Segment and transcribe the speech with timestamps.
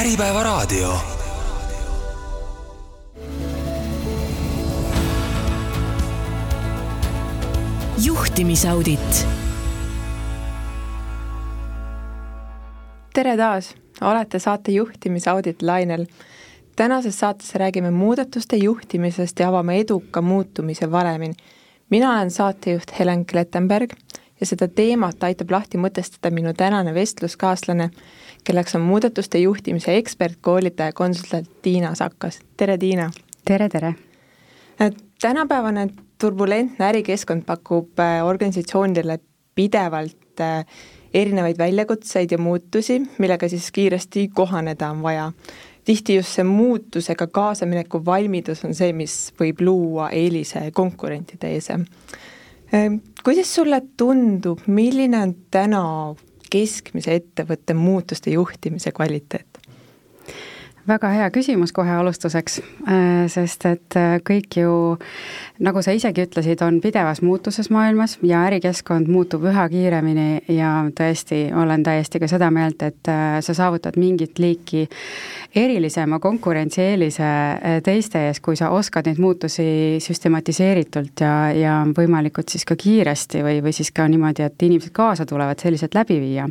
[0.00, 0.98] Äripäevaraadio.
[8.04, 9.26] juhtimisaudit.
[13.14, 16.06] tere taas, olete saate Juhtimisaudit lainel.
[16.76, 21.34] tänases saates räägime muudatuste juhtimisest ja avame eduka muutumise valemin.
[21.90, 23.92] mina olen saatejuht Helen Klettenberg
[24.40, 27.90] ja seda teemat aitab lahti mõtestada minu tänane vestluskaaslane,
[28.44, 32.40] kelleks on muudatuste juhtimise ekspert, koolitaja, konsultant Tiina Sakkas.
[32.56, 33.10] tere, Tiina!
[33.44, 33.94] tere, tere!
[35.20, 39.18] tänapäevane turbulentne ärikeskkond pakub äh, organisatsioonidele
[39.54, 40.66] pidevalt äh,
[41.14, 45.32] erinevaid väljakutseid ja muutusi, millega siis kiiresti kohaneda on vaja.
[45.84, 51.70] tihti just see muutusega kaasamineku valmidus on see, mis võib luua eelise konkurentide ees.
[53.24, 55.82] Kuidas sulle tundub, milline on täna
[56.50, 59.55] keskmise ettevõtte muutuste juhtimise kvaliteet?
[60.88, 64.72] Väga hea küsimus kohe alustuseks, äh, sest et äh, kõik ju,
[65.66, 71.46] nagu sa isegi ütlesid, on pidevas muutuses maailmas ja ärikeskkond muutub üha kiiremini ja tõesti,
[71.56, 74.86] olen täiesti ka seda meelt, et äh, sa saavutad mingit liiki
[75.56, 77.28] erilisema konkurentsieelise
[77.84, 83.62] teiste ees, kui sa oskad neid muutusi süstematiseeritult ja, ja võimalikult siis ka kiiresti või,
[83.64, 86.48] või siis ka niimoodi, et inimesed kaasa tulevad, selliselt läbi viia.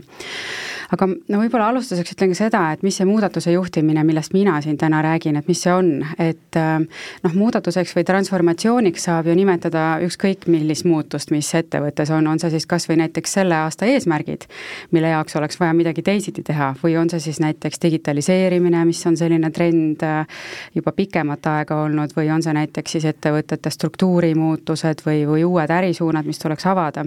[0.93, 4.77] Aga no võib-olla alustuseks ütlen ka seda, et mis see muudatuse juhtimine, millest mina siin
[4.77, 6.79] täna räägin, et mis see on, et äh,
[7.23, 12.53] noh, muudatuseks või transformatsiooniks saab ju nimetada ükskõik millist muutust, mis ettevõttes on, on see
[12.53, 14.47] siis kas või näiteks selle aasta eesmärgid,
[14.95, 19.17] mille jaoks oleks vaja midagi teisiti teha, või on see siis näiteks digitaliseerimine, mis on
[19.17, 20.43] selline trend äh,
[20.75, 26.25] juba pikemat aega olnud, või on see näiteks siis ettevõtete struktuurimuutused või, või uued ärisuunad,
[26.25, 27.05] mis tuleks avada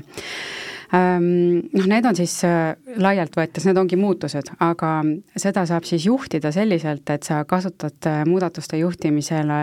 [0.92, 4.92] noh, need on siis äh, laialt võetes, need ongi muutused, aga
[5.36, 9.60] seda saab siis juhtida selliselt, et sa kasutad äh, muudatuste juhtimisele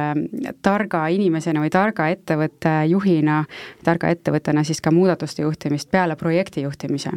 [0.65, 3.41] targa inimesena või targa ettevõtte juhina,
[3.85, 7.15] targa ettevõttena siis ka muudatuste juhtimist peale projekti juhtimise.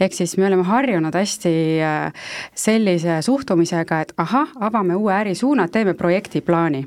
[0.00, 5.94] ehk siis me oleme harjunud hästi äh, sellise suhtumisega, et ahah, avame uue ärisuuna, teeme
[5.94, 6.84] projektiplaani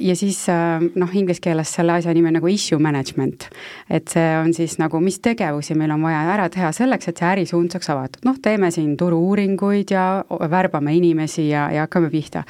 [0.00, 3.48] ja siis äh, noh, inglise keeles selle asja nimi on nagu issue management.
[3.90, 7.28] et see on siis nagu, mis tegevusi meil on vaja ära teha selleks, et see
[7.28, 12.44] ärisuund saaks avatud, noh, teeme siin turu-uuringuid ja värbame inimesi ja, ja hakkame pihta.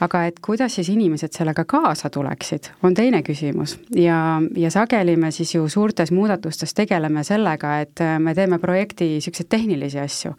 [0.00, 5.30] aga et kuidas siis inimesed sellega kaasa tuleksid, on teine küsimus ja, ja sageli me
[5.30, 10.34] siis ju suurtes muudatustes tegeleme sellega, et äh, me teeme projekti niisuguseid tehnilisi asju.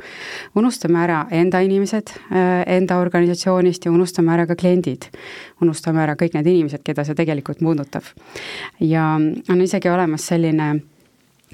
[0.55, 5.09] unustame ära enda inimesed äh, enda organisatsioonist ja unustame ära ka kliendid.
[5.61, 8.03] Unustame ära kõik need inimesed, keda see tegelikult puudutab.
[8.79, 9.13] ja
[9.49, 10.73] on isegi olemas selline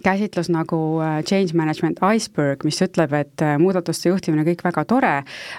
[0.03, 5.13] käsitlus nagu äh, change management iceberg, mis ütleb, et äh, muudatuste juhtimine kõik väga tore,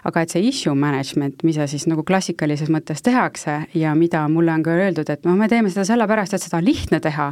[0.08, 4.64] aga et see issue management, mida siis nagu klassikalises mõttes tehakse ja mida mulle on
[4.66, 7.30] ka öeldud, et noh, me teeme seda sellepärast, et seda on lihtne teha,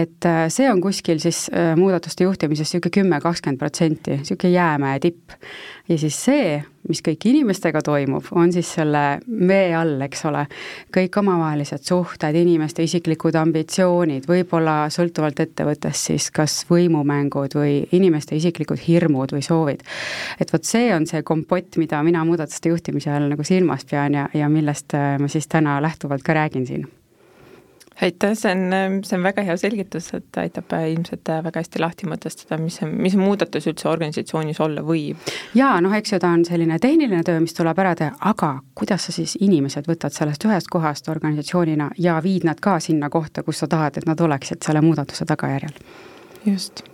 [0.00, 5.36] et äh, see on kuskil siis muudatuste juhtimises niisugune kümme, kakskümmend protsenti, niisugune jäämäe tipp.
[5.88, 10.44] ja siis see, mis kõik inimestega toimub, on siis selle vee all, eks ole,
[10.94, 18.80] kõik omavahelised suhted, inimeste isiklikud ambitsioonid, võib-olla sõltuvalt ettevõttest siis kas võimumängud või inimeste isiklikud
[18.86, 19.84] hirmud või soovid.
[20.40, 24.28] et vot see on see kompott, mida mina muudatuste juhtimise all nagu silmas pean ja,
[24.34, 26.88] ja millest äh, ma siis täna lähtuvalt ka räägin siin
[28.02, 31.82] aitäh, see on, see on väga hea selgitus, et aitab äh, ilmselt äh, väga hästi
[31.82, 35.30] lahti mõtestada, mis mis muudatus üldse organisatsioonis olla võib.
[35.54, 39.08] jaa, noh, eks ju ta on selline tehniline töö, mis tuleb ära teha, aga kuidas
[39.08, 43.62] sa siis inimesed võtad sellest ühest kohast organisatsioonina ja viid nad ka sinna kohta, kus
[43.62, 45.76] sa tahad, et nad oleksid selle muudatuse tagajärjel?
[46.46, 46.84] just.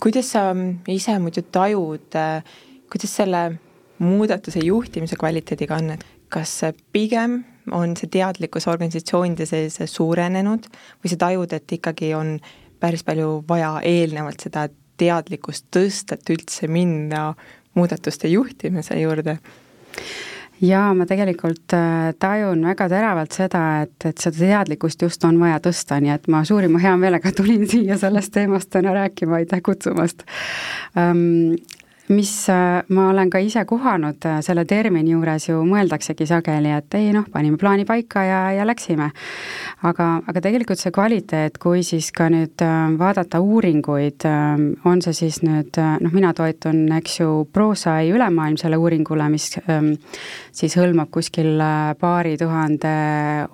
[0.00, 0.50] kuidas sa
[0.88, 2.44] ise muidu tajud, äh,
[2.92, 3.44] kuidas selle
[3.98, 6.60] muudatuse juhtimise kvaliteediga on, et kas
[6.92, 12.38] pigem on see teadlikkus organisatsioonide sees suurenenud või sa tajud, et ikkagi on
[12.80, 14.68] päris palju vaja eelnevalt seda
[15.00, 17.30] teadlikkust tõsta, et üldse minna
[17.74, 19.38] muudatuste juhtimise juurde?
[20.60, 25.60] jaa, ma tegelikult äh, tajun väga teravalt seda, et, et seda teadlikkust just on vaja
[25.64, 30.26] tõsta, nii et ma suurima heameelega tulin siia sellest teemast täna rääkima, aitäh kutsumast
[30.92, 31.56] um,
[32.10, 36.94] mis äh, ma olen ka ise kohanud äh, selle termini juures ju mõeldaksegi sageli, et
[36.98, 39.10] ei noh, panime plaani paika ja, ja läksime.
[39.86, 44.26] aga, aga tegelikult see kvaliteet, kui siis ka nüüd äh, vaadata uuringuid,
[44.84, 49.92] on see siis nüüd noh, mina toetun, eks ju, ProSci ülemaailmsele uuringule, mis ähm,
[50.52, 51.62] siis hõlmab kuskil
[52.00, 52.92] paari tuhande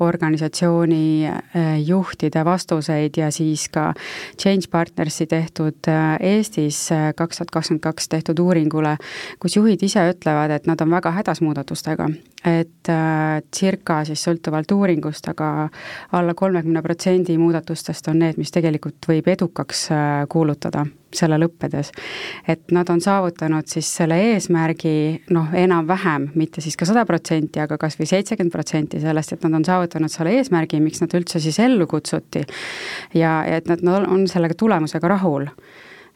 [0.03, 1.29] organisatsiooni
[1.85, 3.91] juhtide vastuseid ja siis ka
[4.41, 6.87] Change Partnersi tehtud Eestis
[7.17, 8.97] kaks tuhat kakskümmend kaks tehtud uuringule,
[9.43, 12.09] kus juhid ise ütlevad, et nad on väga hädas muudatustega.
[12.47, 15.69] et äh, circa siis sõltuvalt uuringust, aga
[16.13, 21.91] alla kolmekümne protsendi muudatustest on need, mis tegelikult võib edukaks äh, kuulutada selle lõppedes.
[22.49, 27.79] et nad on saavutanud siis selle eesmärgi noh, enam-vähem, mitte siis ka sada protsenti, aga
[27.79, 31.59] kas või seitsekümmend protsenti sellest, et nad on saavutanud selle eesmärgi, miks nad üldse siis
[31.63, 32.45] ellu kutsuti.
[33.15, 35.49] ja, ja et nad on sellega tulemusega rahul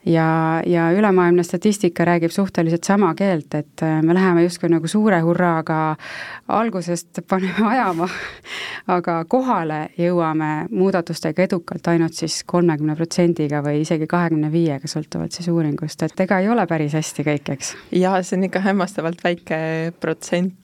[0.06, 5.20] ja, ja ülemaailmne statistika räägib suhteliselt sama keelt, et äh, me läheme justkui nagu suure
[5.20, 5.97] hurraaga
[6.49, 8.08] algusest paneme ajama,
[8.97, 15.50] aga kohale jõuame muudatustega edukalt ainult siis kolmekümne protsendiga või isegi kahekümne viiega, sõltuvalt siis
[15.52, 17.75] uuringust, et ega ei ole päris hästi kõik, eks.
[18.00, 19.61] jaa, see on ikka hämmastavalt väike
[20.00, 20.56] protsent.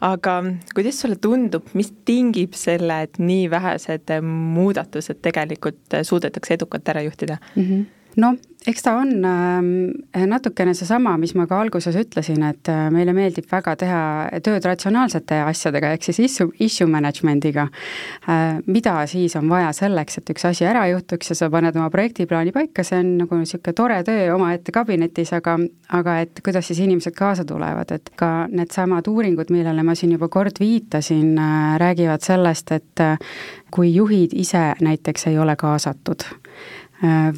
[0.00, 0.36] aga
[0.74, 7.38] kuidas sulle tundub, mis tingib selle, et nii vähesed muudatused tegelikult suudetakse edukalt ära juhtida
[7.54, 7.62] mm?
[7.62, 8.36] -hmm noh,
[8.66, 13.46] eks ta on äh, natukene seesama, mis ma ka alguses ütlesin, et äh, meile meeldib
[13.50, 14.00] väga teha
[14.44, 18.58] tööd ratsionaalsete asjadega, ehk siis issue, issue management'iga äh,.
[18.66, 22.54] mida siis on vaja selleks, et üks asi ära juhtuks ja sa paned oma projektiplaani
[22.56, 25.58] paika, see on nagu niisugune tore töö omaette kabinetis, aga,
[26.00, 30.30] aga et kuidas siis inimesed kaasa tulevad, et ka needsamad uuringud, millele ma siin juba
[30.32, 33.06] kord viitasin äh,, räägivad sellest, et
[33.70, 36.24] kui juhid ise näiteks ei ole kaasatud,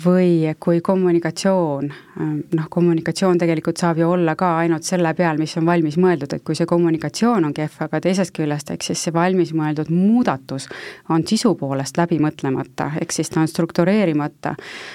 [0.05, 5.57] või kui kommunikatsioon, äh, noh, kommunikatsioon tegelikult saab ju olla ka ainult selle peal, mis
[5.59, 9.15] on valmis mõeldud, et kui see kommunikatsioon on kehv, aga teisest küljest, ehk siis see
[9.15, 10.69] valmis mõeldud muudatus
[11.11, 14.55] on sisu poolest läbi mõtlemata, ehk siis ta on struktureerimata,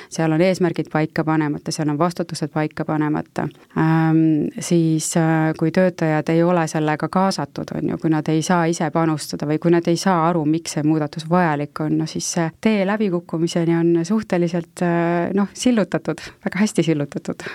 [0.09, 3.49] seal on eesmärgid paika panemata, seal on vastutused paika panemata.
[3.77, 8.63] Ähm,, siis äh, kui töötajad ei ole sellega kaasatud, on ju, kui nad ei saa
[8.71, 12.31] ise panustada või kui nad ei saa aru, miks see muudatus vajalik on, no siis
[12.31, 17.45] see tee läbikukkumiseni on suhteliselt selliselt äh, noh, sillutatud, väga hästi sillutatud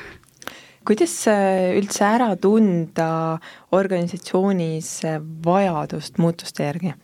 [0.89, 3.39] kuidas äh, üldse ära tunda
[3.77, 6.95] organisatsioonis äh, vajadust muutuste järgi?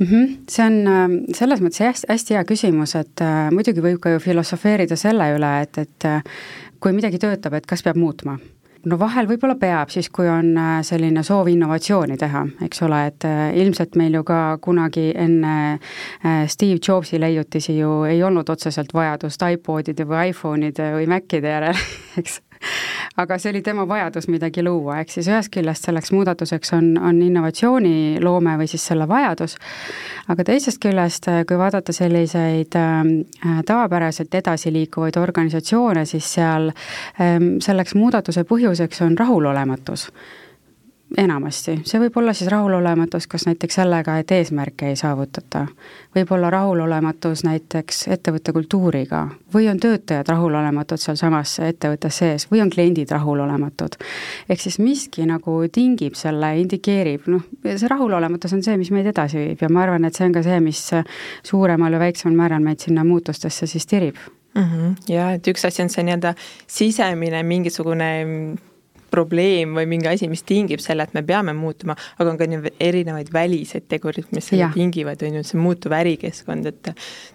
[0.00, 0.36] Mm -hmm.
[0.50, 4.96] see on selles mõttes hästi, hästi hea küsimus, et äh, muidugi võib ka ju filosofeerida
[4.96, 6.04] selle üle, et, et
[6.80, 8.38] kui midagi töötab, et kas peab muutma
[8.86, 13.26] no vahel võib-olla peab, siis kui on äh, selline soov innovatsiooni teha, eks ole, et
[13.28, 18.94] äh, ilmselt meil ju ka kunagi enne äh, Steve Jobsi leiutisi ju ei olnud otseselt
[18.94, 21.86] vajadust iPodide või iPhone'ide või Macide järele,
[22.20, 22.40] eks
[23.16, 27.20] aga see oli tema vajadus midagi luua, ehk siis ühest küljest selleks muudatuseks on, on
[27.22, 29.56] innovatsiooniloome või siis selle vajadus,
[30.32, 36.72] aga teisest küljest, kui vaadata selliseid äh, tavapäraselt edasiliikuvaid organisatsioone, siis seal
[37.16, 40.10] selleks muudatuse põhjuseks on rahulolematus
[41.18, 45.66] enamasti, see võib olla siis rahulolematus kas näiteks sellega, et eesmärke ei saavutata,
[46.16, 49.22] võib olla rahulolematus näiteks ettevõtte kultuuriga
[49.54, 53.98] või on töötajad rahulolematud sealsamas ettevõttes sees või on kliendid rahulolematud.
[54.48, 59.38] ehk siis miski nagu tingib selle, indikeerib, noh, see rahulolematus on see, mis meid edasi
[59.38, 60.82] viib ja ma arvan, et see on ka see, mis
[61.46, 64.18] suuremal või väiksemal määral meid sinna muutustesse siis tirib
[64.56, 64.62] mm.
[64.62, 64.94] -hmm.
[65.08, 66.34] jah, et üks asi on see nii-öelda
[66.66, 68.10] sisemine mingisugune
[69.10, 72.48] probleem või mingi asi, mis tingib selle, et me peame muutuma, aga on ka
[72.80, 74.70] erinevaid väliseid tegureid, mis ja.
[74.74, 76.92] tingivad, on ju, see muutuv ärikeskkond, et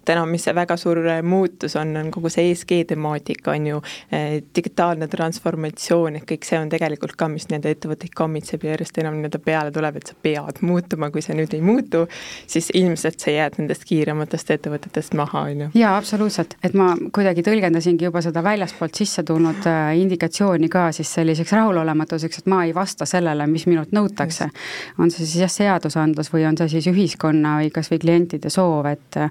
[0.07, 3.81] täna, mis see väga suur muutus on, on kogu see ESG temaatika, on ju,
[4.11, 9.01] eh, digitaalne transformatsioon, et kõik see on tegelikult ka, mis nii-öelda ettevõtteid kammitseb ja järjest
[9.01, 12.05] enam nii-öelda peale tuleb, et sa pead muutuma, kui sa nüüd ei muutu,
[12.49, 15.69] siis ilmselt sa jääd nendest kiirematest ettevõtetest maha, on ju.
[15.81, 21.11] jaa, absoluutselt, et ma kuidagi tõlgendasingi juba seda väljaspoolt sisse tulnud äh, indikatsiooni ka siis
[21.13, 24.49] selliseks rahulolematuseks, et ma ei vasta sellele, mis minult nõutakse.
[24.97, 28.89] on see siis jah, seadusandlus või on see siis ühiskonna või kas või klientide soov,
[28.91, 29.21] et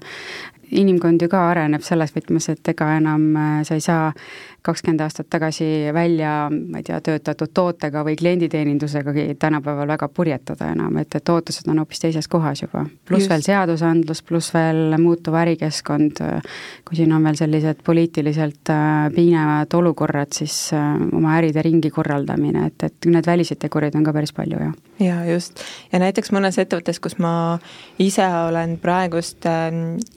[0.71, 4.11] inimkond ju ka areneb selles võtmes, et ega enam äh, sa ei saa
[4.65, 10.97] kakskümmend aastat tagasi välja, ma ei tea, töötatud tootega või klienditeenindusegagi tänapäeval väga purjetada enam,
[11.01, 12.85] et, et ootused on hoopis teises kohas juba.
[13.07, 16.21] pluss veel seadusandlus, pluss veel muutuv ärikeskkond,
[16.87, 22.67] kui siin on veel sellised poliitiliselt äh, piinavad olukorrad, siis äh, oma äride ringi korraldamine,
[22.71, 24.77] et, et need väliseid tegureid on ka päris palju, jah.
[25.01, 25.65] jaa, just.
[25.91, 27.33] ja näiteks mõnes ettevõttes, kus ma
[27.99, 29.69] ise olen praegust äh,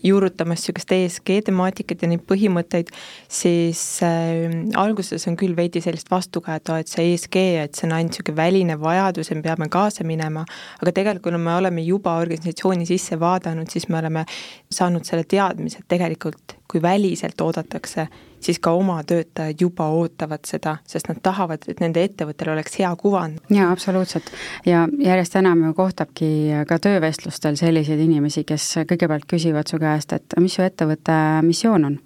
[0.05, 2.93] juurutamas niisugust ESG temaatikat ja neid põhimõtteid,
[3.29, 4.34] siis Ehm,
[4.81, 8.77] alguses on küll veidi sellist vastukaja, et see ESG, et see on ainult niisugune väline
[8.81, 10.45] vajadus ja me peame kaasa minema,
[10.81, 14.25] aga tegelikult, me oleme juba organisatsiooni sisse vaadanud, siis me oleme
[14.73, 18.09] saanud selle teadmise, et tegelikult kui väliselt oodatakse,
[18.45, 22.91] siis ka oma töötajad juba ootavad seda, sest nad tahavad, et nende ettevõttel oleks hea
[23.01, 23.41] kuvand.
[23.51, 24.31] jaa, absoluutselt.
[24.67, 26.31] ja järjest enam ju kohtabki
[26.69, 31.99] ka töövestlustel selliseid inimesi, kes kõigepealt küsivad su käest, et mis su ettevõtte missioon on.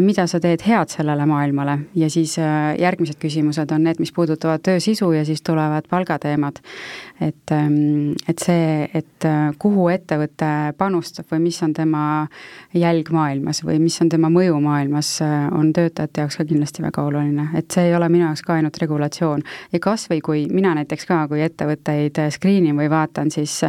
[0.00, 4.62] mida sa teed head sellele maailmale ja siis äh, järgmised küsimused on need, mis puudutavad
[4.64, 6.62] töö sisu ja siis tulevad palgateemad.
[7.20, 10.48] Et, ähm, et see, et äh, kuhu ettevõte
[10.78, 12.02] panustab või mis on tema
[12.76, 17.02] jälg maailmas või mis on tema mõju maailmas, äh, on töötajate jaoks ka kindlasti väga
[17.02, 19.42] oluline, et see ei ole minu jaoks ka ainult regulatsioon.
[19.72, 23.64] ja kas või kui mina näiteks ka, kui ettevõtteid screen in või vaatan, siis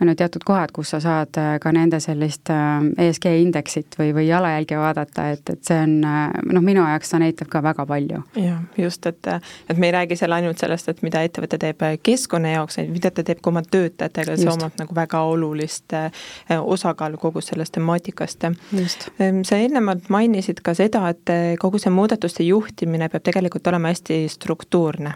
[0.00, 4.78] on ju teatud kohad, kus sa saad ka nende sellist ESG indeksit või, või jalajälge
[4.80, 8.22] vaadata, et, et see on noh, minu jaoks ta näitab ka väga palju.
[8.40, 9.28] jah, just, et,
[9.68, 13.10] et me ei räägi seal ainult sellest, et mida ettevõte teeb keskkonna jaoks, vaid mida
[13.14, 16.24] ta teeb ka oma töötajatega, see omab nagu väga olulist eh,
[16.58, 18.48] osakaalu kogu sellest temaatikast.
[18.48, 23.92] Ehm, sa eelnevalt mainisid ka seda, et eh, kogu see muudatuste juhtimine peab tegelikult olema
[23.94, 25.14] hästi struktuurne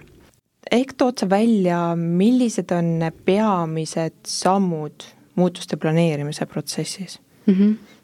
[0.72, 5.06] ehk tood sa välja, millised on peamised sammud
[5.38, 7.54] muutuste planeerimise protsessis mm?
[7.54, 7.97] -hmm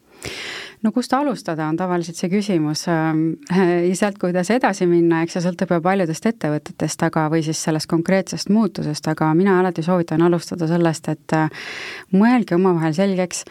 [0.85, 3.27] no kust alustada, on tavaliselt see küsimus ähm,
[3.89, 7.89] ja sealt, kuidas edasi minna, eks see sõltub ju paljudest ettevõtetest, aga, või siis sellest
[7.91, 11.71] konkreetsest muutusest, aga mina alati soovitan alustada sellest, et äh,
[12.15, 13.45] mõelge omavahel selgeks,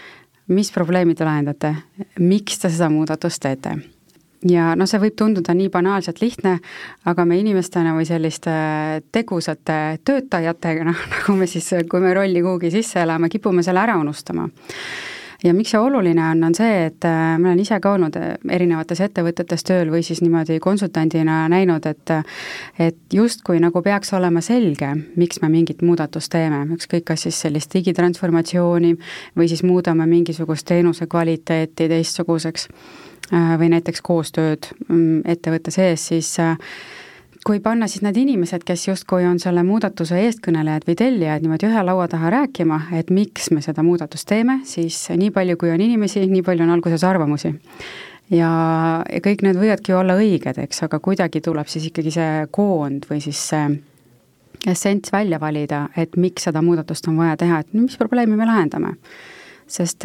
[0.54, 1.74] mis probleemi te lahendate,
[2.20, 3.78] miks te seda muudatust teete.
[4.44, 6.58] Ja noh, see võib tunduda nii banaalselt lihtne,
[7.08, 8.52] aga me inimestena või selliste
[9.08, 13.96] tegusate töötajatega, noh, nagu me siis, kui me rolli kuhugi sisse elame, kipume selle ära
[13.96, 14.44] unustama
[15.44, 18.34] ja miks see oluline on, on see, et äh, ma olen ise ka olnud äh,
[18.56, 22.12] erinevates ettevõtetes tööl või siis niimoodi konsultandina näinud, et
[22.78, 27.72] et justkui nagu peaks olema selge, miks me mingit muudatust teeme, ükskõik, kas siis sellist
[27.74, 28.94] digitransformatsiooni
[29.38, 32.68] või siis muudame mingisugust teenuse kvaliteeti teistsuguseks
[33.32, 36.34] äh, või näiteks koostööd mm, ettevõtte sees, siis
[37.44, 41.82] kui panna siis need inimesed, kes justkui on selle muudatuse eestkõnelejad või tellijad niimoodi ühe
[41.84, 46.24] laua taha rääkima, et miks me seda muudatust teeme, siis nii palju, kui on inimesi,
[46.30, 47.52] nii palju on alguses arvamusi.
[48.32, 48.50] ja,
[49.12, 53.20] ja kõik need võivadki olla õiged, eks, aga kuidagi tuleb siis ikkagi see koond või
[53.20, 53.68] siis see
[54.66, 58.96] essents välja valida, et miks seda muudatust on vaja teha, et mis probleemi me lahendame.
[59.66, 60.04] sest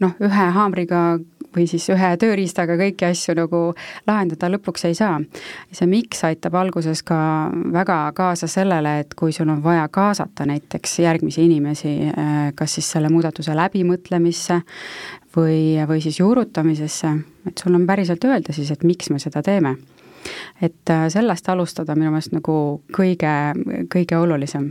[0.00, 1.18] noh, ühe haamriga
[1.56, 3.60] või siis ühe tööriistaga kõiki asju nagu
[4.06, 5.18] lahendada lõpuks ei saa.
[5.72, 10.98] see miks aitab alguses ka väga kaasa sellele, et kui sul on vaja kaasata näiteks
[10.98, 14.62] järgmisi inimesi, eh, kas siis selle muudatuse läbimõtlemisse
[15.36, 17.14] või, või siis juurutamisesse,
[17.46, 19.76] et sul on päriselt öelda siis, et miks me seda teeme
[20.62, 22.54] et äh, sellest alustada minu meelest nagu
[22.94, 23.32] kõige,
[23.92, 24.70] kõige olulisem.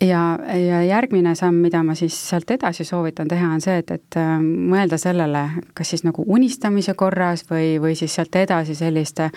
[0.00, 0.22] ja,
[0.56, 4.36] ja järgmine samm, mida ma siis sealt edasi soovitan teha, on see, et, et äh,
[4.42, 9.30] mõelda sellele, kas siis nagu unistamise korras või, või siis sealt edasi selliste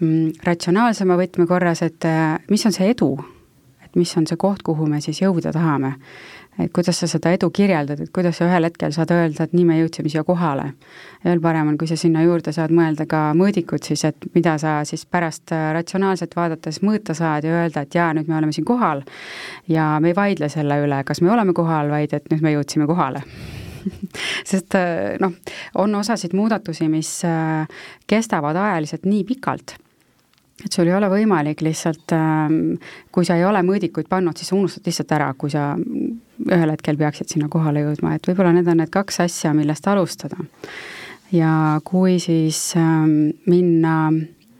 [0.00, 3.14] mm, ratsionaalsema võtme korras, et äh, mis on see edu,
[3.84, 5.96] et mis on see koht, kuhu me siis jõuda tahame
[6.60, 9.64] et kuidas sa seda edu kirjeldad, et kuidas sa ühel hetkel saad öelda, et nii
[9.68, 10.72] me jõudsime siia kohale.
[11.24, 14.80] veel parem on, kui sa sinna juurde saad mõelda ka mõõdikud siis, et mida sa
[14.88, 18.68] siis pärast äh, ratsionaalselt vaadates mõõta saad ja öelda, et jaa, nüüd me oleme siin
[18.68, 19.04] kohal
[19.68, 22.86] ja me ei vaidle selle üle, kas me oleme kohal, vaid et nüüd me jõudsime
[22.90, 23.24] kohale
[24.50, 25.32] sest äh, noh,
[25.80, 27.64] on osasid muudatusi, mis äh,
[28.06, 29.78] kestavad ajaliselt nii pikalt
[30.64, 32.58] et sul ei ole võimalik lihtsalt, ähm,
[33.12, 36.98] kui sa ei ole mõõdikuid pannud, siis sa unustad lihtsalt ära, kui sa ühel hetkel
[37.00, 40.36] peaksid sinna kohale jõudma, et võib-olla need on need kaks asja, millest alustada.
[41.32, 44.12] ja kui siis ähm, minna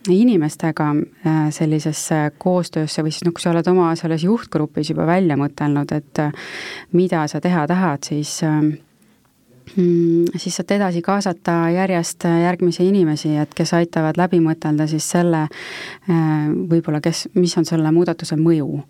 [0.08, 5.36] inimestega äh, sellisesse koostöösse või siis noh, kui sa oled oma selles juhtgrupis juba välja
[5.36, 6.32] mõtelnud, et äh,
[6.92, 8.78] mida sa teha tahad, siis äh, Mm,
[10.36, 16.48] siis saad edasi kaasata järjest järgmisi inimesi, et kes aitavad läbi mõtelda siis selle äh,
[16.70, 18.82] võib-olla, kes, mis on selle muudatuse mõju.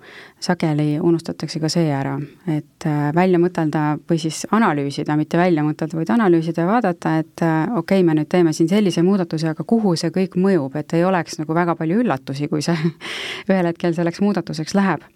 [0.43, 2.17] sageli unustatakse ka see ära,
[2.51, 7.43] et äh, välja mõtelda või siis analüüsida, mitte välja mõtelda, vaid analüüsida ja vaadata, et
[7.43, 10.93] äh, okei okay,, me nüüd teeme siin sellise muudatuse, aga kuhu see kõik mõjub, et
[10.99, 12.77] ei oleks nagu väga palju üllatusi, kui see
[13.51, 15.07] ühel hetkel selleks muudatuseks läheb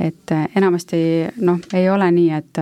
[0.00, 0.98] et enamasti
[1.44, 2.60] noh, ei ole nii, et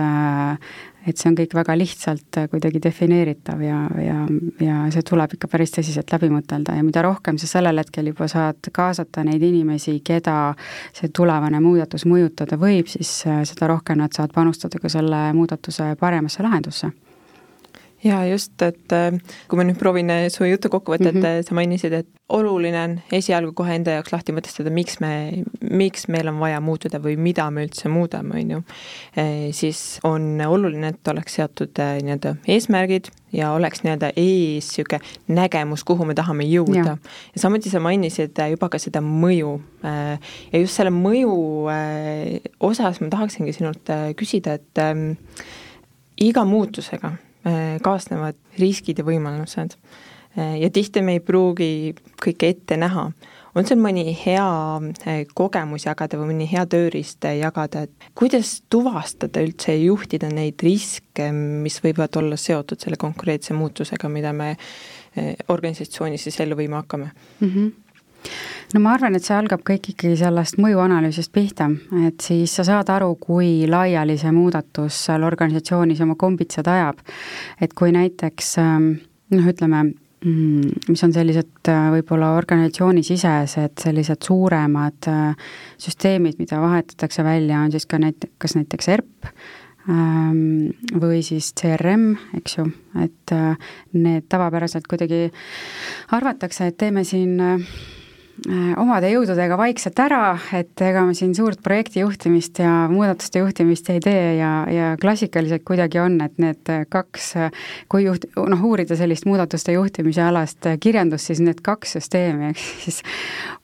[1.07, 4.17] et see on kõik väga lihtsalt äh, kuidagi defineeritav ja, ja,
[4.61, 6.75] ja see tuleb ikka päris tõsiselt läbi mõtelda.
[6.77, 10.53] Ja mida rohkem sa sellel hetkel juba saad kaasata neid inimesi, keda
[10.97, 15.93] see tulevane muudatus mõjutada võib, siis äh, seda rohkem nad saavad panustada ka selle muudatuse
[15.99, 16.91] paremasse lahendusse
[18.03, 19.13] ja just, et äh,
[19.49, 21.39] kui ma nüüd proovin äh, su jutu kokku võtta mm, -hmm.
[21.41, 26.07] et sa mainisid, et oluline on esialgu kohe enda jaoks lahti mõtestada, miks me, miks
[26.07, 28.61] meil on vaja muutuda või mida me üldse muudame, on ju.
[29.51, 36.05] siis on oluline, et oleks seatud nii-öelda eesmärgid ja oleks nii-öelda ees niisugune nägemus, kuhu
[36.05, 36.97] me tahame jõuda.
[37.35, 39.59] ja samuti sa mainisid juba ka seda mõju.
[39.83, 41.35] ja just selle mõju
[42.59, 45.11] osas ma tahaksingi sinult küsida, et ähm,
[46.17, 47.17] iga muutusega
[47.81, 49.77] kaasnevad riskid ja võimalused.
[50.37, 51.93] Äh, ja tihti me ei pruugi
[52.23, 53.11] kõike ette näha.
[53.55, 54.45] on sul mõni hea
[54.79, 60.63] äh, kogemus jagada või mõni hea tööriist jagada, et kuidas tuvastada üldse ja juhtida neid
[60.63, 64.55] riske, mis võivad olla seotud selle konkreetse muutusega, mida me
[65.51, 67.47] organisatsioonis siis ellu viima hakkame mm?
[67.47, 67.71] -hmm
[68.73, 71.69] no ma arvan, et see algab kõik ikkagi sellest mõjuanalüüsist pihta,
[72.07, 77.01] et siis sa saad aru, kui laiali see muudatus seal organisatsioonis oma kombitsad ajab.
[77.61, 78.91] et kui näiteks ähm,
[79.35, 79.83] noh, ütleme,
[80.25, 85.49] mm, mis on sellised äh, võib-olla organisatsioonisisesed sellised suuremad äh,
[85.81, 89.31] süsteemid, mida vahetatakse välja, on siis ka näit-, kas näiteks ERP,
[89.89, 90.43] ähm,
[90.95, 92.67] või siis CRM, eks ju,
[93.03, 95.27] et äh, need tavapäraselt kuidagi
[96.15, 97.39] arvatakse, et teeme siin
[98.81, 104.01] omade jõududega vaikselt ära, et ega me siin suurt projekti juhtimist ja muudatuste juhtimist ei
[104.01, 107.33] tee ja, ja klassikaliselt kuidagi on, et need kaks,
[107.91, 113.01] kui juht, noh, uurida sellist muudatuste juhtimise alast kirjandust, siis need kaks süsteemi, ehk siis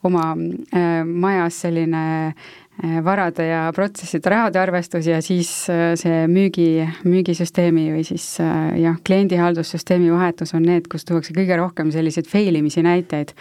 [0.06, 2.67] oma äh, majas selline Eh,
[3.03, 9.00] varade ja protsesside rahade arvestus ja siis eh, see müügi, müügisüsteemi või siis eh, jah,
[9.07, 13.34] kliendihaldussüsteemi vahetus on need, kus tuuakse kõige rohkem selliseid fail imisi näiteid.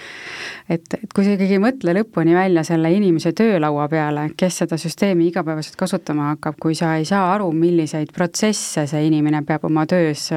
[0.69, 4.81] et, et kui sa ikkagi ei mõtle lõpuni välja selle inimese töölaua peale, kes seda
[4.81, 9.85] süsteemi igapäevaselt kasutama hakkab, kui sa ei saa aru, milliseid protsesse see inimene peab oma
[9.87, 10.31] töös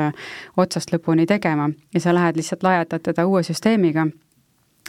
[0.60, 4.10] otsast lõpuni tegema ja sa lähed lihtsalt lajatad teda uue süsteemiga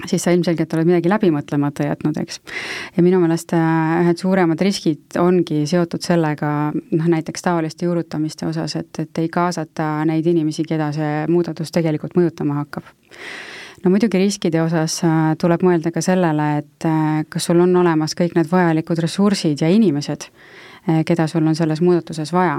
[0.06, 2.40] siis sa ilmselgelt oled midagi läbi mõtlemata jätnud, eks.
[2.96, 8.76] ja minu meelest äh, ühed suuremad riskid ongi seotud sellega, noh näiteks taoliste juurutamiste osas,
[8.80, 12.88] et, et ei kaasata neid inimesi, keda see muudatus tegelikult mõjutama hakkab.
[13.84, 18.16] No muidugi riskide osas äh, tuleb mõelda ka sellele, et äh, kas sul on olemas
[18.18, 20.28] kõik need vajalikud ressursid ja inimesed,
[21.06, 22.56] keda sul on selles muudatuses vaja.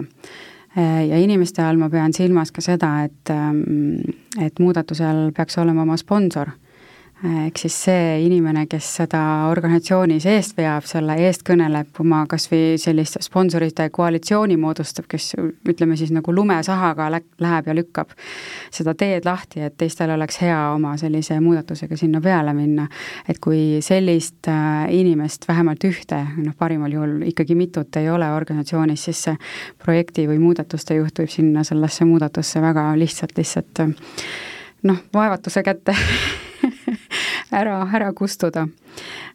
[0.78, 3.98] Ja inimeste all ma pean silmas ka seda, et, ähm,
[4.40, 6.54] et muudatusel peaks olema oma sponsor
[7.22, 9.20] ehk siis see inimene, kes seda
[9.52, 15.36] organisatsioonis eest veab, selle eest kõneleb oma kas või sellist sponsorite koalitsiooni moodustab, kes
[15.70, 18.16] ütleme siis nagu lumesahaga lä-, läheb ja lükkab
[18.74, 22.88] seda teed lahti, et teistel oleks hea oma sellise muudatusega sinna peale minna.
[23.30, 29.04] et kui sellist äh, inimest, vähemalt ühte, noh parimal juhul ikkagi mitut ei ole organisatsioonis,
[29.10, 29.38] siis see
[29.84, 33.86] projekti või muudatuste juht võib sinna sellesse muudatusse väga lihtsalt lihtsalt
[34.84, 35.96] noh, vaevatuse kätte
[37.52, 38.68] ära, ära kustuda.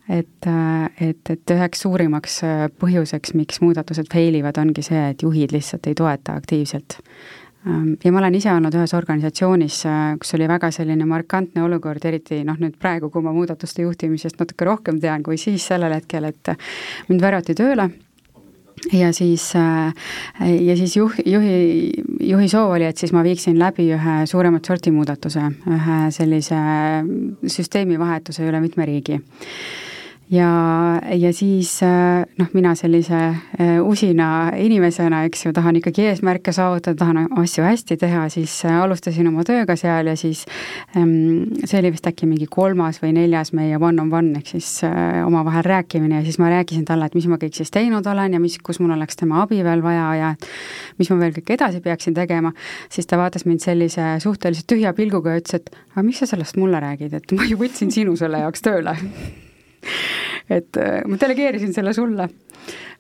[0.09, 0.47] et,
[1.01, 2.41] et, et üheks suurimaks
[2.81, 7.01] põhjuseks, miks muudatused fail ivad, ongi see, et juhid lihtsalt ei toeta aktiivselt
[8.05, 9.81] ja ma olen ise olnud ühes organisatsioonis,
[10.23, 14.69] kus oli väga selline markantne olukord, eriti noh, nüüd praegu, kui ma muudatuste juhtimisest natuke
[14.69, 16.55] rohkem tean kui siis sellel hetkel, et
[17.09, 17.91] mind värvati tööle
[18.93, 19.95] ja siis, äh,
[20.61, 24.93] ja siis juh, juhi, juhi soov oli, et siis ma viiksin läbi ühe suuremat sorti
[24.95, 26.61] muudatuse, ühe sellise
[27.47, 29.21] süsteemi vahetuse üle mitme riigi
[30.31, 33.19] ja, ja siis äh, noh, mina sellise
[33.61, 38.81] äh, usina inimesena, eks ju, tahan ikkagi eesmärke saavutada, tahan asju hästi teha, siis äh,
[38.83, 40.45] alustasin oma tööga seal ja siis
[40.99, 44.73] ähm, see oli vist äkki mingi kolmas või neljas meie one-on-one ehk siis
[45.27, 48.43] omavahel rääkimine ja siis ma rääkisin talle, et mis ma kõik siis teinud olen ja
[48.43, 50.35] mis, kus mul oleks tema abi veel vaja ja
[50.99, 52.53] mis ma veel kõik edasi peaksin tegema,
[52.91, 56.59] siis ta vaatas mind sellise suhteliselt tühja pilguga ja ütles, et aga miks sa sellest
[56.59, 58.99] mulle räägid, et ma ju võtsin sinu selle jaoks tööle
[60.51, 62.29] et äh, ma delegeerisin selle sulle.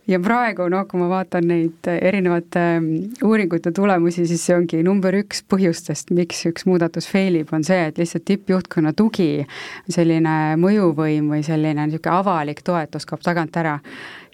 [0.06, 2.90] ja praegu noh, kui ma vaatan neid erinevate ähm,
[3.26, 7.88] uuringute tulemusi, siis see ongi number üks põhjustest, miks üks muudatus fail ib, on see,
[7.88, 9.46] et lihtsalt tippjuhtkonna tugi,
[9.90, 13.80] selline mõjuvõim või selline niisugune avalik toetus kaob tagant ära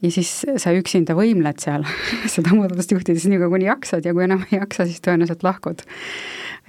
[0.02, 0.30] ja siis
[0.62, 1.86] sa üksinda võimled seal
[2.34, 5.84] seda muudatust juhtides nii kaua, kuni jaksad ja kui enam ei jaksa, siis tõenäoliselt lahkud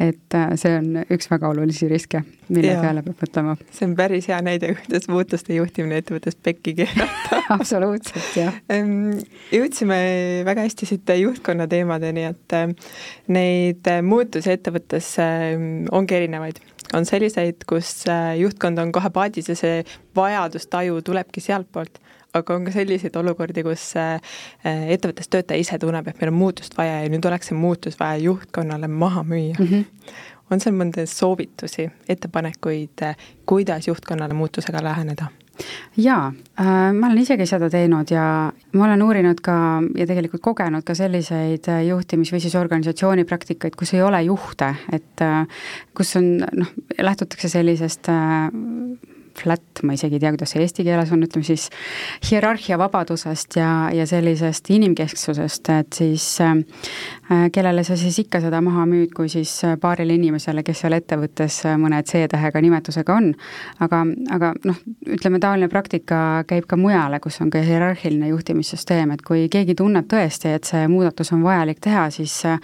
[0.02, 2.80] et äh, see on üks väga olulisi riske, mille ja.
[2.82, 3.54] peale peab mõtlema.
[3.74, 8.58] see on päris hea näide, kuidas muutuste juhtimine ettevõttes pekki keerata absoluutselt, jah.
[9.54, 10.00] jõudsime
[10.48, 12.74] väga hästi siit juhtkonna teemadeni, et äh,
[13.34, 15.14] neid muutusi ettevõttes
[15.94, 16.62] ongi erinevaid.
[16.98, 18.06] on selliseid, kus
[18.40, 19.84] juhtkond on kohe paadis ja see
[20.18, 22.02] vajadustaju tulebki sealtpoolt,
[22.34, 23.92] aga on ka selliseid olukordi, kus
[24.64, 28.18] ettevõttes töötaja ise tunneb, et meil on muutust vaja ja nüüd oleks see muutus vaja
[28.24, 29.70] juhtkonnale maha müüa mm.
[29.70, 30.18] -hmm.
[30.52, 33.06] on seal mõnda soovitusi, ettepanekuid,
[33.46, 35.30] kuidas juhtkonnale muutusega läheneda?
[35.98, 36.28] jaa
[36.60, 38.26] äh,, ma olen isegi seda teinud ja
[38.74, 39.56] ma olen uurinud ka
[39.98, 44.74] ja tegelikult kogenud ka selliseid äh, juhtimis- või siis organisatsiooni praktikaid, kus ei ole juhte,
[44.92, 45.44] et äh,
[45.98, 48.50] kus on noh, lähtutakse sellisest äh,
[49.40, 51.68] flat, ma isegi ei tea, kuidas see eesti keeles on, ütleme siis
[52.30, 56.56] hierarhia vabadusest ja, ja sellisest inimkesksusest, et siis äh,
[57.54, 62.02] kellele sa siis ikka seda maha müüd, kui siis paarile inimesele, kes seal ettevõttes mõne
[62.08, 63.32] C-tähega nimetusega on.
[63.84, 64.04] aga,
[64.36, 64.82] aga noh,
[65.18, 70.10] ütleme taoline praktika käib ka mujale, kus on ka hierarhiline juhtimissüsteem, et kui keegi tunneb
[70.12, 72.60] tõesti, et see muudatus on vajalik teha, siis äh,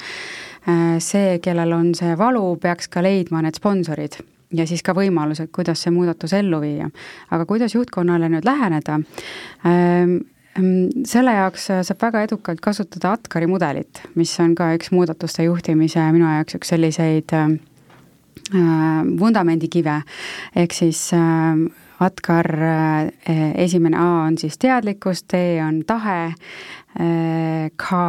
[1.00, 4.20] see, kellel on see valu, peaks ka leidma need sponsorid
[4.54, 6.90] ja siis ka võimalused, kuidas see muudatus ellu viia.
[7.32, 9.00] aga kuidas juhtkonnale nüüd läheneda
[9.68, 10.20] ähm,,
[11.08, 16.28] selle jaoks saab väga edukalt kasutada Atkari mudelit, mis on ka üks muudatuste juhtimise minu
[16.28, 17.52] jaoks üks selliseid äh,
[19.20, 20.02] vundamendikive,
[20.58, 23.12] ehk siis äh, Atkar äh,
[23.60, 28.02] esimene A on siis teadlikkus, T on tahe äh,, K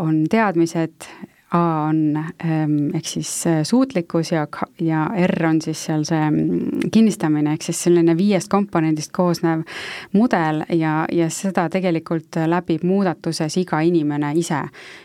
[0.00, 1.08] on teadmised,
[1.52, 4.46] A on ehm, ehk siis äh, suutlikkus ja,
[4.80, 9.62] ja R on siis seal see mm, kinnistamine, ehk siis selline viiest komponendist koosnev
[10.16, 14.64] mudel ja, ja seda tegelikult läbib muudatuses iga inimene ise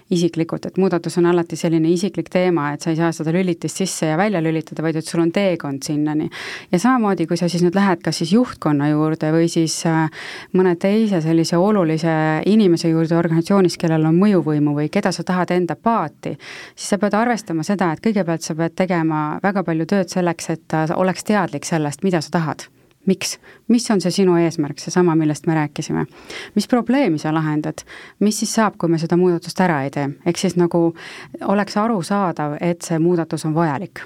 [0.09, 4.09] isiklikult, et muudatus on alati selline isiklik teema, et sa ei saa seda lülitist sisse
[4.09, 6.29] ja välja lülitada, vaid et sul on teekond sinnani.
[6.71, 10.09] ja samamoodi, kui sa siis nüüd lähed kas siis juhtkonna juurde või siis äh,
[10.57, 15.75] mõne teise sellise olulise inimese juurde organisatsioonis, kellel on mõjuvõimu või keda sa tahad enda
[15.75, 16.38] paati,
[16.75, 20.77] siis sa pead arvestama seda, et kõigepealt sa pead tegema väga palju tööd selleks, et
[20.95, 22.67] oleks teadlik sellest, mida sa tahad.
[23.07, 23.37] Miks,
[23.71, 26.05] mis on see sinu eesmärk, seesama, millest me rääkisime.
[26.55, 27.81] mis probleemi sa lahendad,
[28.19, 30.93] mis siis saab, kui me seda muudatust ära ei tee, ehk siis nagu
[31.41, 34.03] oleks arusaadav, et see muudatus on vajalik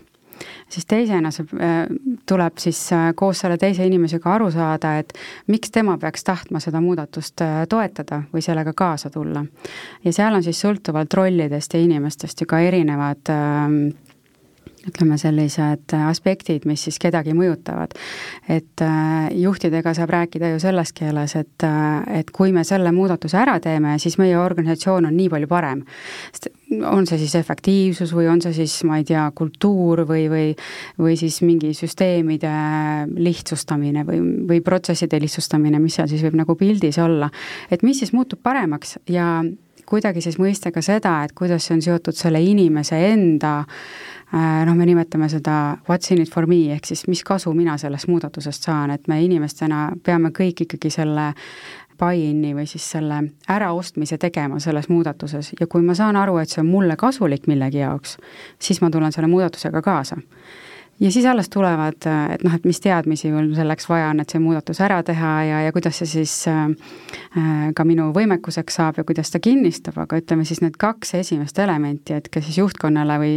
[0.70, 1.84] siis teisena see äh,
[2.30, 5.14] tuleb siis äh, koos selle teise inimesega aru saada, et
[5.48, 9.46] miks tema peaks tahtma seda muudatust äh, toetada või sellega kaasa tulla.
[10.04, 13.80] ja seal on siis sõltuvalt rollidest ja inimestest ju ka erinevad ähm,
[14.88, 17.94] ütleme, sellised aspektid, mis siis kedagi mõjutavad.
[18.50, 18.84] et
[19.32, 21.68] juhtidega saab rääkida ju selles keeles, et,
[22.12, 25.84] et kui me selle muudatuse ära teeme, siis meie organisatsioon on nii palju parem.
[26.32, 26.50] sest
[26.90, 30.48] on see siis efektiivsus või on see siis, ma ei tea, kultuur või, või
[31.00, 32.54] või siis mingi süsteemide
[33.18, 37.30] lihtsustamine või, või protsesside lihtsustamine, mis seal siis võib nagu pildis olla.
[37.72, 39.44] et mis siis muutub paremaks ja
[39.90, 44.76] kuidagi siis mõista ka seda, et kuidas see on seotud selle inimese enda äh, noh,
[44.76, 48.70] me nimetame seda what's in it for me, ehk siis mis kasu mina sellest muudatusest
[48.70, 51.34] saan, et me inimestena peame kõik ikkagi selle
[52.00, 56.62] buy-in'i või siis selle äraostmise tegema selles muudatuses ja kui ma saan aru, et see
[56.64, 58.18] on mulle kasulik millegi jaoks,
[58.62, 60.18] siis ma tulen selle muudatusega kaasa.
[61.04, 64.40] Ja siis alles tulevad, et noh, et mis teadmisi mul selleks vaja on, et see
[64.40, 66.64] muudatus ära teha ja, ja kuidas see siis äh,
[67.76, 72.16] ka minu võimekuseks saab ja kuidas ta kinnistab, aga ütleme siis need kaks esimest elementi,
[72.16, 73.36] et ka siis juhtkonnale või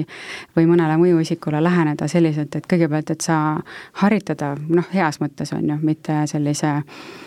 [0.56, 3.38] või mõnele mõjuisikule läheneda selliselt, et kõigepealt, et sa
[4.02, 7.26] haritada, noh, heas mõttes on ju, mitte sellise äh,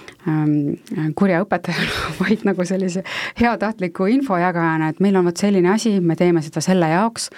[1.16, 3.04] kurja õpetajana, vaid nagu sellise
[3.40, 7.30] heatahtliku infojagajana, et meil on vot selline asi, me teeme seda selle jaoks.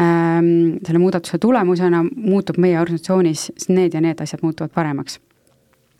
[0.00, 5.20] Ähm, selle muudatuse tulemusena muutub meie organisatsioonis need ja need asjad muutuvad paremaks.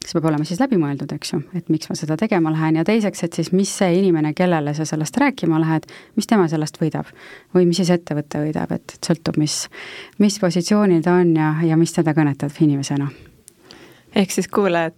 [0.00, 2.78] See peab olema siis läbimõeldud, eks ju, et miks ma seda tegema lähen.
[2.80, 6.80] Ja teiseks, et siis mis see inimene, kellele sa sellest rääkima lähed, mis tema sellest
[6.80, 7.10] võidab
[7.54, 9.66] või mis siis ettevõte võidab, et sõltub, mis,
[10.18, 13.10] mis positsioonil ta on ja, ja mis teda kõnetab inimesena
[14.16, 14.96] ehk siis kuulajad,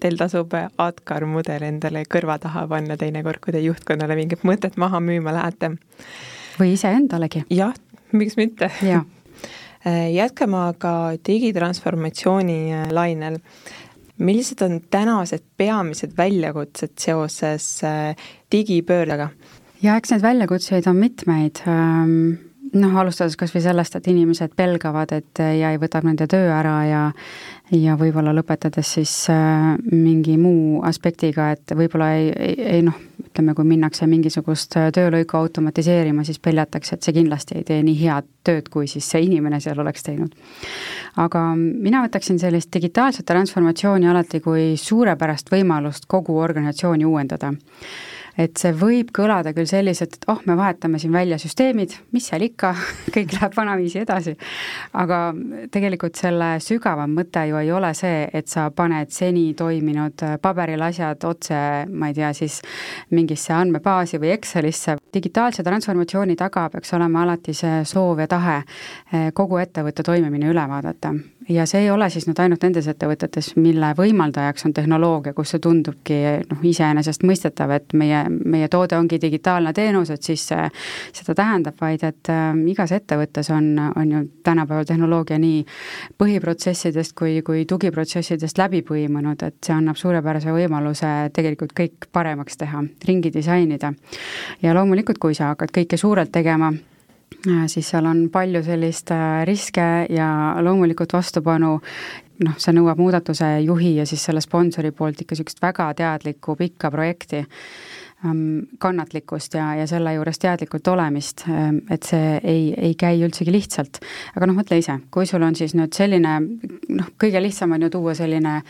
[0.00, 5.00] teil tasub Atkar mudel endale kõrva taha panna teinekord, kui te juhtkonnale mingit mõtet maha
[5.02, 5.74] müüma lähete.
[6.58, 7.44] või iseendalegi.
[7.50, 7.74] jah,
[8.12, 8.70] miks mitte.
[10.22, 10.92] jätkame aga
[11.26, 13.38] digitransformatsiooni lainel.
[14.18, 18.16] millised on tänased peamised väljakutsed seoses äh,
[18.52, 19.30] digipöördega?
[19.82, 25.12] ja eks neid väljakutseid on mitmeid ähm, noh, alustades kas või sellest, et inimesed pelgavad,
[25.16, 27.04] et jäi võtab nende töö ära ja
[27.74, 33.54] ja võib-olla lõpetades siis äh, mingi muu aspektiga, et võib-olla ei, ei, ei noh, ütleme,
[33.56, 38.28] kui minnakse mingisugust äh, töölõiku automatiseerima, siis peljatakse, et see kindlasti ei tee nii head
[38.48, 40.32] tööd, kui siis see inimene seal oleks teinud.
[41.16, 47.52] aga mina võtaksin sellist digitaalset transformatsiooni alati kui suurepärast võimalust kogu organisatsiooni uuendada
[48.38, 52.44] et see võib kõlada küll selliselt, et oh, me vahetame siin välja süsteemid, mis seal
[52.46, 52.72] ikka
[53.14, 54.34] kõik läheb vanaviisi edasi,
[54.98, 55.20] aga
[55.74, 61.24] tegelikult selle sügavam mõte ju ei ole see, et sa paned seni toiminud paberil asjad
[61.28, 61.58] otse,
[61.90, 62.60] ma ei tea, siis
[63.14, 69.30] mingisse andmebaasi või Excelisse, digitaalse transformatsiooni taga peaks olema alati see soov ja tahe eh,
[69.34, 71.14] kogu ettevõtte toimimine üle vaadata
[71.48, 75.62] ja see ei ole siis nüüd ainult nendes ettevõtetes, mille võimaldajaks on tehnoloogia, kus see
[75.64, 80.68] tundubki noh, iseenesestmõistetav, et meie, meie toode ongi digitaalne teenus, et siis see,
[81.16, 85.64] seda tähendab, vaid et äh, igas ettevõttes on, on ju tänapäeval tehnoloogia nii
[86.20, 92.84] põhiprotsessidest kui, kui tugiprotsessidest läbi põimunud, et see annab suurepärase võimaluse tegelikult kõik paremaks teha,
[93.08, 93.92] ringi disainida.
[94.62, 96.72] ja loomulikult, kui sa hakkad kõike suurelt tegema,
[97.66, 100.28] siis seal on palju sellist äh, riske ja
[100.64, 101.76] loomulikult vastupanu,
[102.44, 106.90] noh, see nõuab muudatuse juhi ja siis selle sponsori poolt ikka niisugust väga teadlikku pikka
[106.90, 107.42] projekti,
[108.26, 113.54] ähm, kannatlikkust ja, ja selle juures teadlikult olemist, ähm, et see ei, ei käi üldsegi
[113.54, 114.00] lihtsalt.
[114.34, 117.92] aga noh, mõtle ise, kui sul on siis nüüd selline noh, kõige lihtsam on ju
[117.98, 118.62] tuua selline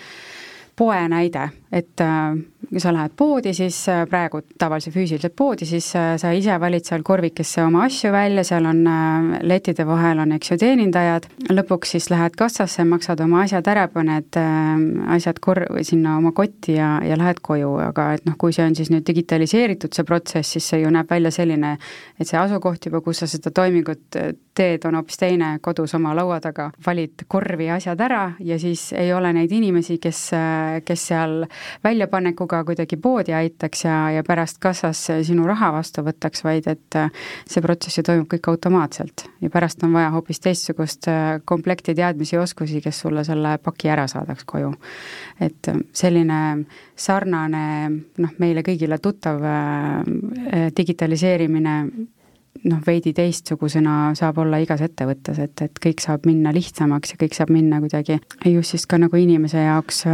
[0.78, 2.36] poe näide, et äh,
[2.76, 7.02] sa lähed poodi, siis äh, praegu tavaliselt füüsiliselt poodi, siis äh, sa ise valid seal
[7.06, 12.10] korvikesse oma asju välja, seal on äh, letide vahel on, eks ju, teenindajad, lõpuks siis
[12.12, 14.36] lähed kassasse, maksad oma asjad ära, paned
[15.16, 18.76] asjad kor-, sinna oma kotti ja, ja lähed koju, aga et noh, kui see on
[18.76, 21.76] siis nüüd digitaliseeritud, see protsess, siis see ju näeb välja selline,
[22.18, 24.20] et see asukoht juba, kus sa seda toimingut
[24.58, 29.12] teed, on hoopis teine, kodus oma laua taga, valid korvi asjad ära ja siis ei
[29.14, 30.22] ole neid inimesi, kes,
[30.84, 31.44] kes seal
[31.84, 36.98] väljapanekuga ka kuidagi poodi aitaks ja, ja pärast kassas sinu raha vastu võtaks, vaid et
[36.98, 37.10] äh,
[37.48, 42.36] see protsess ju toimub kõik automaatselt ja pärast on vaja hoopis teistsugust äh, komplekti teadmisi
[42.36, 44.74] ja oskusi, kes sulle selle paki ära saadaks koju.
[45.40, 46.42] et äh, selline
[46.98, 47.64] sarnane
[48.18, 49.38] noh, meile kõigile tuttav
[50.76, 51.74] digitaliseerimine
[52.64, 57.38] noh, veidi teistsugusena saab olla igas ettevõttes, et, et kõik saab minna lihtsamaks ja kõik
[57.38, 58.18] saab minna kuidagi
[58.50, 60.04] just siis ka nagu inimese jaoks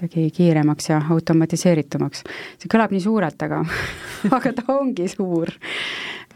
[0.00, 2.24] kuidagi kiiremaks ja automatiseeritumaks.
[2.58, 3.60] see kõlab nii suurelt, aga
[4.36, 5.52] aga ta ongi suur.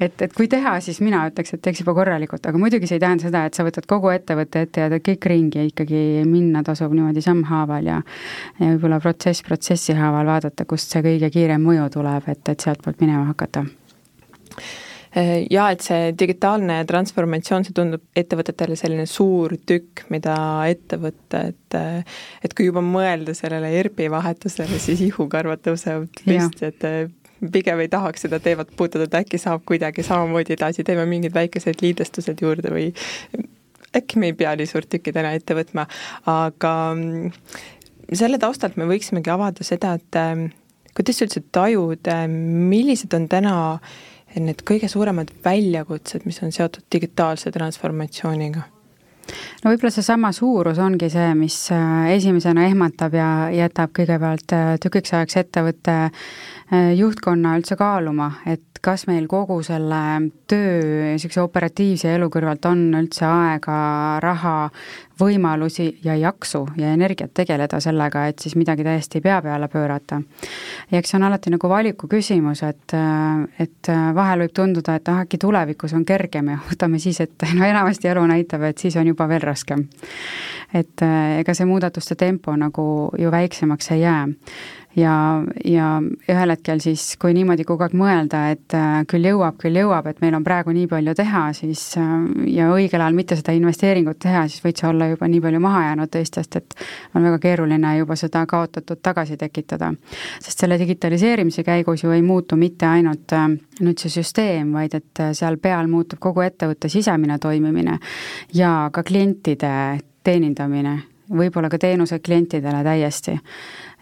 [0.00, 3.04] et, et kui teha, siis mina ütleks, et teeks juba korralikult, aga muidugi see ei
[3.04, 6.64] tähenda seda, et sa võtad kogu ettevõtte ette ja teed kõik ringi ja ikkagi minna
[6.66, 8.00] tasub niimoodi sammhaaval ja
[8.60, 13.00] ja võib-olla protsess protsessi haaval vaadata, kust see kõige kiirem mõju tuleb, et, et sealtpoolt
[13.00, 13.64] minema hakata
[15.14, 20.34] Äh, ja et see digitaalne transformatsioon, see tundub ettevõtetele selline suur tükk, mida
[20.66, 26.66] ette võtta, et äh, et kui juba mõelda sellele ERP-i vahetusele, siis ihukarvad tõusevad püsti,
[26.66, 27.04] et äh,
[27.54, 31.84] pigem ei tahaks seda teemat puudutada, et äkki saab kuidagi samamoodi edasi, teeme mingid väikesed
[31.84, 32.88] liidestused juurde või
[33.94, 35.84] äkki me ei pea nii suurt tükki täna ette võtma,
[36.26, 37.30] aga mm,
[38.18, 40.18] selle taustalt me võiksimegi avada seda, et
[40.94, 42.10] kuidas sa üldse tajud,
[42.72, 43.94] millised on täna äh,
[44.42, 48.64] need kõige suuremad väljakutsed, mis on seotud digitaalse transformatsiooniga?
[49.62, 55.14] no võib-olla seesama suurus ongi see, mis äh, esimesena ehmatab ja jätab kõigepealt äh, tükiks
[55.16, 60.00] ajaks ettevõtte äh, juhtkonna üldse kaaluma, et kas meil kogu selle
[60.50, 63.76] töö niisuguse operatiivse elu kõrvalt on üldse aega,
[64.22, 64.54] raha,
[65.20, 70.20] võimalusi ja jaksu ja energiat tegeleda sellega, et siis midagi täiesti pea peale pöörata.
[70.90, 72.96] ja eks see on alati nagu valiku küsimus, et,
[73.58, 77.64] et vahel võib tunduda, et ah, äkki tulevikus on kergem ja võtame siis ette, no
[77.64, 79.88] enamasti elu näitab, et siis on juba veel raskem.
[80.74, 81.02] et
[81.38, 84.26] ega see muudatuste tempo nagu ju väiksemaks ei jää
[84.96, 89.78] ja, ja ühel hetkel siis, kui niimoodi kogu aeg mõelda, et äh, küll jõuab, küll
[89.78, 92.12] jõuab, et meil on praegu nii palju teha, siis äh,
[92.54, 95.84] ja õigel ajal mitte seda investeeringut teha, siis võid sa olla juba nii palju maha
[95.88, 96.76] jäänud teistest, et
[97.14, 99.92] on väga keeruline juba seda kaotatud tagasi tekitada.
[100.40, 103.48] sest selle digitaliseerimise käigus ju ei muutu mitte ainult äh,
[103.80, 107.98] nüüd see süsteem, vaid et seal peal muutub kogu ettevõtte sisemine toimimine
[108.54, 110.98] ja ka klientide teenindamine,
[111.34, 113.34] võib-olla ka teenused klientidele täiesti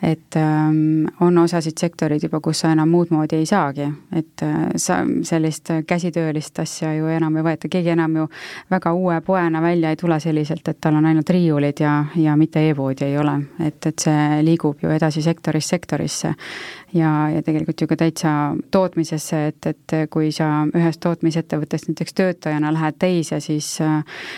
[0.03, 3.87] et ähm, on osasid sektoreid juba, kus sa enam muud moodi ei saagi,
[4.17, 8.27] et äh, sa sellist käsitöölist asja ju enam ei võeta, keegi enam ju
[8.71, 12.65] väga uue poena välja ei tule selliselt, et tal on ainult riiulid ja, ja mitte
[12.69, 16.35] e-poodi ei ole, et, et see liigub ju edasi sektorist sektorisse.
[16.93, 18.31] Ja, ja tegelikult ju ka täitsa
[18.71, 23.71] tootmisesse, et, et kui sa ühest tootmisettevõttest näiteks töötajana lähed teise, siis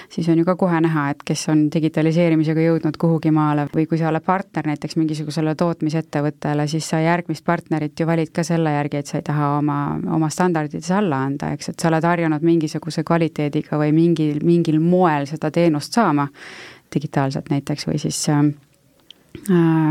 [0.09, 3.67] siis on ju ka kohe näha, et kes on digitaliseerimisega jõudnud kuhugi maale.
[3.75, 8.45] Või kui sa oled partner näiteks mingisugusele tootmisettevõttele, siis sa järgmist partnerit ju valid ka
[8.47, 9.79] selle järgi, et sa ei taha oma,
[10.17, 15.29] oma standardides alla anda, eks, et sa oled harjunud mingisuguse kvaliteediga või mingil, mingil moel
[15.31, 16.29] seda teenust saama,
[16.95, 18.21] digitaalselt näiteks, või siis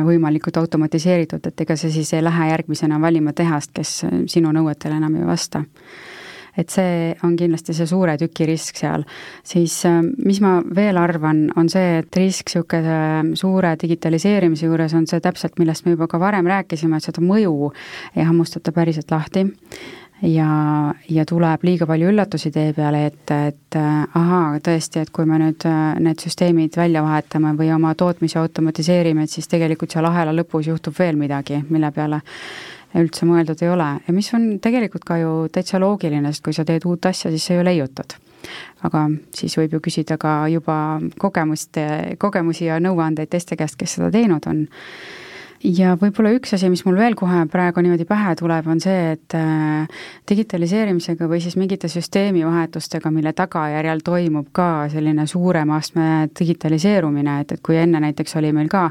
[0.07, 5.19] võimalikult automatiseeritud, et ega sa siis ei lähe järgmisena valima tehast, kes sinu nõuetele enam
[5.19, 5.65] ei vasta
[6.57, 9.05] et see on kindlasti see suure tüki risk seal.
[9.43, 15.07] siis äh, mis ma veel arvan, on see, et risk niisuguse suure digitaliseerimise juures on
[15.09, 17.73] see täpselt, millest me juba ka varem rääkisime, et seda mõju
[18.15, 19.47] ei hammustata päriselt lahti
[20.23, 25.27] ja, ja tuleb liiga palju üllatusi tee peale ette, et äh, ahaa, tõesti, et kui
[25.29, 30.07] me nüüd äh, need süsteemid välja vahetame või oma tootmise automatiseerime, et siis tegelikult seal
[30.09, 32.21] ahela lõpus juhtub veel midagi, mille peale
[32.99, 36.65] üldse mõeldud ei ole ja mis on tegelikult ka ju täitsa loogiline, sest kui sa
[36.67, 38.17] teed uut asja, siis sa ju leiutad.
[38.83, 41.79] aga siis võib ju küsida ka juba kogemust,
[42.19, 44.65] kogemusi ja nõuandeid teiste käest, kes seda teinud on
[45.63, 49.35] ja võib-olla üks asi, mis mul veel kohe praegu niimoodi pähe tuleb, on see, et
[49.37, 57.55] äh, digitaliseerimisega või siis mingite süsteemivahetustega, mille tagajärjel toimub ka selline suurema astme digitaliseerumine, et,
[57.55, 58.89] et kui enne näiteks oli meil ka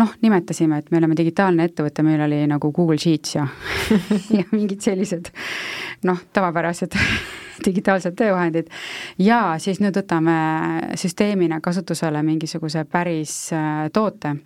[0.00, 3.48] noh, nimetasime, et me oleme digitaalne ettevõte, meil oli nagu Google Sheets ja
[4.38, 5.32] ja mingid sellised
[6.06, 6.94] noh, tavapärased
[7.66, 8.70] digitaalsed töövahendid.
[9.18, 10.34] Ja siis nüüd võtame
[10.98, 14.36] süsteemina kasutusele mingisuguse päris äh, toote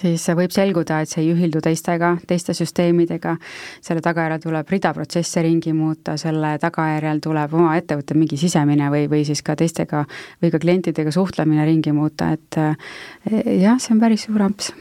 [0.00, 3.36] siis võib selguda, et see ei ühildu teistega, teiste süsteemidega,
[3.84, 9.06] selle tagajärjel tuleb rida protsesse ringi muuta, selle tagajärjel tuleb oma ettevõtte mingi sisemine või,
[9.10, 10.04] või siis ka teistega
[10.42, 14.74] või ka klientidega suhtlemine ringi muuta, et eh, jah, see on päris suur amps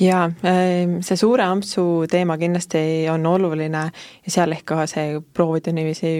[0.00, 5.70] jaa, ehm, see suure ampsu teema kindlasti on oluline ja seal ehk ka see proovida
[5.74, 6.16] niiviisi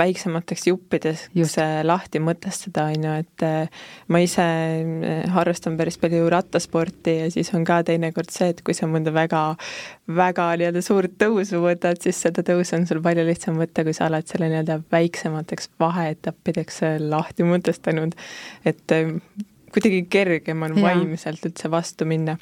[0.00, 1.60] väiksemateks juppideks Just.
[1.84, 7.52] lahti mõtestada, on ju, et eh, ma ise eh, harrastan päris palju rattasporti ja siis
[7.54, 9.42] on ka teinekord see, et kui sa mõnda väga,
[10.08, 14.08] väga nii-öelda suurt tõusu võtad, siis seda tõusu on sul palju lihtsam võtta, kui sa
[14.08, 18.16] oled selle nii-öelda väiksemateks vaheetappideks eh, lahti mõtestanud.
[18.64, 18.96] et
[19.74, 20.88] kuidagi kergem on ja.
[20.88, 22.38] vaimselt üldse vastu minna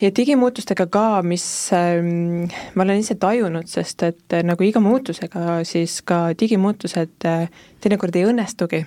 [0.00, 5.60] ja digimuutustega ka, mis ähm, ma olen ise tajunud, sest et äh, nagu iga muutusega,
[5.68, 7.46] siis ka digimuutused äh,
[7.84, 8.84] teinekord ei õnnestugi.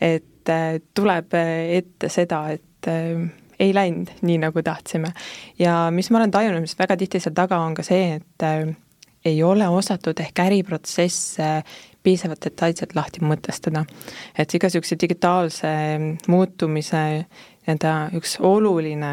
[0.00, 2.88] et äh, tuleb ette seda, et
[3.62, 5.12] ei läinud nii, nagu tahtsime.
[5.58, 8.46] ja mis ma olen tajunud, mis väga tihti seal taga on ka see, et
[9.24, 11.50] ei ole osatud ehk äriprotsesse
[12.02, 13.84] piisavalt detailselt lahti mõtestada.
[14.38, 15.70] et iga niisuguse digitaalse
[16.28, 17.04] muutumise
[17.62, 19.12] nii-öelda üks oluline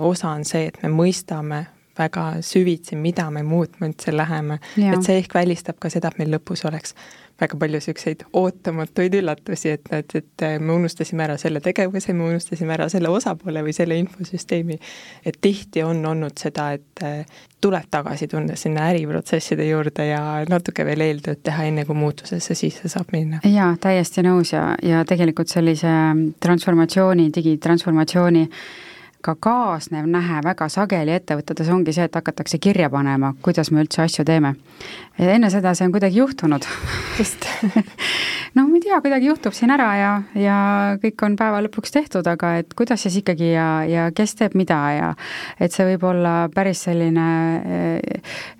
[0.00, 1.66] osa on see, et me mõistame
[1.98, 4.58] väga süvitsi, mida me muutma üldse läheme.
[4.76, 6.94] et see ehk välistab ka seda, et meil lõpus oleks
[7.40, 12.72] väga palju niisuguseid ootamatuid üllatusi, et, et, et me unustasime ära selle tegevuse, me unustasime
[12.72, 14.78] ära selle osapoole või selle infosüsteemi.
[15.24, 20.84] et tihti on olnud seda, et äh, tuleb tagasi tulla sinna äriprotsesside juurde ja natuke
[20.88, 23.42] veel eeltööd teha, enne kui muutusesse sisse saab minna.
[23.44, 25.92] jaa, täiesti nõus ja, ja tegelikult sellise
[26.40, 28.48] transformatsiooni, digitransformatsiooni
[29.26, 34.04] ka kaasnev nähe väga sageli ettevõtetes ongi see, et hakatakse kirja panema, kuidas me üldse
[34.04, 34.54] asju teeme.
[35.18, 36.66] enne seda see on kuidagi juhtunud.
[37.18, 37.46] just
[38.56, 40.56] no ma ei tea, kuidagi juhtub siin ära ja, ja
[41.02, 44.78] kõik on päeva lõpuks tehtud, aga et kuidas siis ikkagi ja, ja kes teeb mida
[44.94, 45.08] ja
[45.60, 47.26] et see võib olla päris selline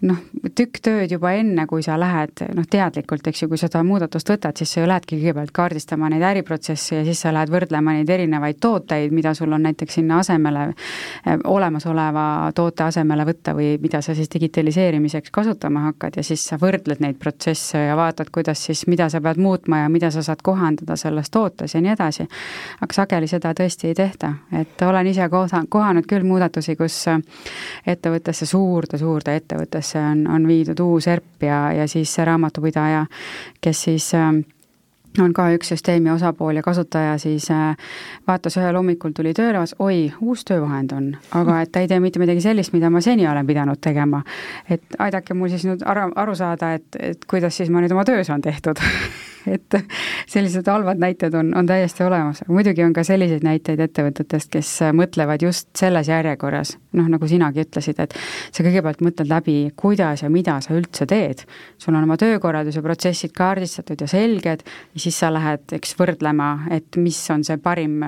[0.09, 0.21] noh,
[0.57, 4.57] tükk tööd juba enne, kui sa lähed noh, teadlikult, eks ju, kui seda muudatust võtad,
[4.59, 8.61] siis sa ju lähedki kõigepealt kaardistama neid äriprotsesse ja siis sa lähed võrdlema neid erinevaid
[8.61, 14.15] tooteid, mida sul on näiteks sinna asemele asemele, olemasoleva toote asemele võtta või mida sa
[14.15, 19.09] siis digitaliseerimiseks kasutama hakkad ja siis sa võrdled neid protsesse ja vaatad, kuidas siis, mida
[19.13, 22.27] sa pead muutma ja mida sa saad kohandada selles tootes ja nii edasi.
[22.81, 27.05] aga sageli seda tõesti ei tehta, et olen ise koha, kohanud küll muudatusi, kus
[27.87, 33.07] ettevõttesse, suurde-suurde ettevõttesse on, on viidud uus ERP ja, ja siis raamatupidaja,
[33.61, 34.33] kes siis äh,
[35.23, 37.77] on ka üks süsteemi osapool ja kasutaja siis äh,
[38.29, 42.23] vaatas ühel hommikul tuli tööle, oi, uus töövahend on, aga et ta ei tee mitte
[42.23, 44.23] midagi sellist, mida ma seni olen pidanud tegema.
[44.71, 48.05] et aidake mul siis nüüd aru, aru saada, et, et kuidas siis ma nüüd oma
[48.05, 48.83] töö saan tehtud
[49.51, 49.77] et
[50.27, 54.71] sellised halvad näited on, on täiesti olemas, aga muidugi on ka selliseid näiteid ettevõtetest, kes
[54.97, 58.17] mõtlevad just selles järjekorras, noh, nagu sinagi ütlesid, et
[58.51, 61.45] sa kõigepealt mõtled läbi, kuidas ja mida sa üldse teed.
[61.79, 66.97] sul on oma töökorralduse protsessid kaardistatud ja selged ja siis sa lähed, eks, võrdlema, et
[66.97, 68.03] mis on see parim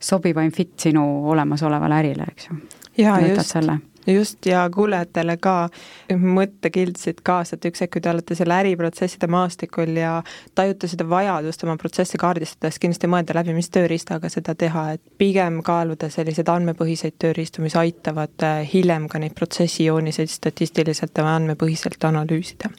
[0.00, 2.60] sobivaim fit sinu olemasolevale ärile, eks ju.
[3.04, 5.68] jaa, just selle just, ja kuulajatele ka
[6.10, 10.14] mõttekildsid kaasa, et üks hetk, kui te olete selle äriprotsesside maastikul ja
[10.58, 15.02] tajute seda vajadust oma protsessi kaardistada, siis kindlasti mõelda läbi, mis tööriistaga seda teha, et
[15.18, 22.04] pigem kaaluda selliseid andmepõhiseid tööriistu, mis aitavad äh, hiljem ka neid protsessijooniseid statistiliselt ja andmepõhiselt
[22.08, 22.72] analüüsida.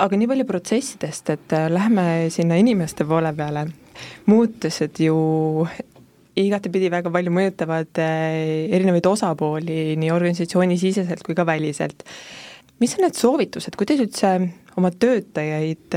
[0.00, 3.66] aga nii palju protsessidest, et äh, lähme sinna inimeste poole peale.
[4.26, 5.16] muutused ju
[6.38, 12.04] igatepidi väga palju mõjutavad erinevaid osapooli nii organisatsioonisiseselt kui ka väliselt.
[12.80, 14.30] mis on need soovitused, kuidas üldse
[14.80, 15.96] oma töötajaid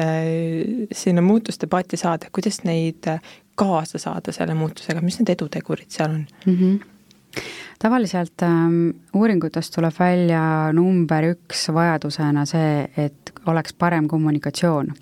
[0.91, 3.07] sinna muutusdebatti saada, kuidas neid
[3.55, 6.25] kaasa saada selle muutusega, mis need edutegurid seal on?
[6.45, 6.57] Mm?
[6.57, 6.81] -hmm
[7.83, 14.93] tavaliselt ähm, uuringutest tuleb välja number üks vajadusena see, et oleks parem kommunikatsioon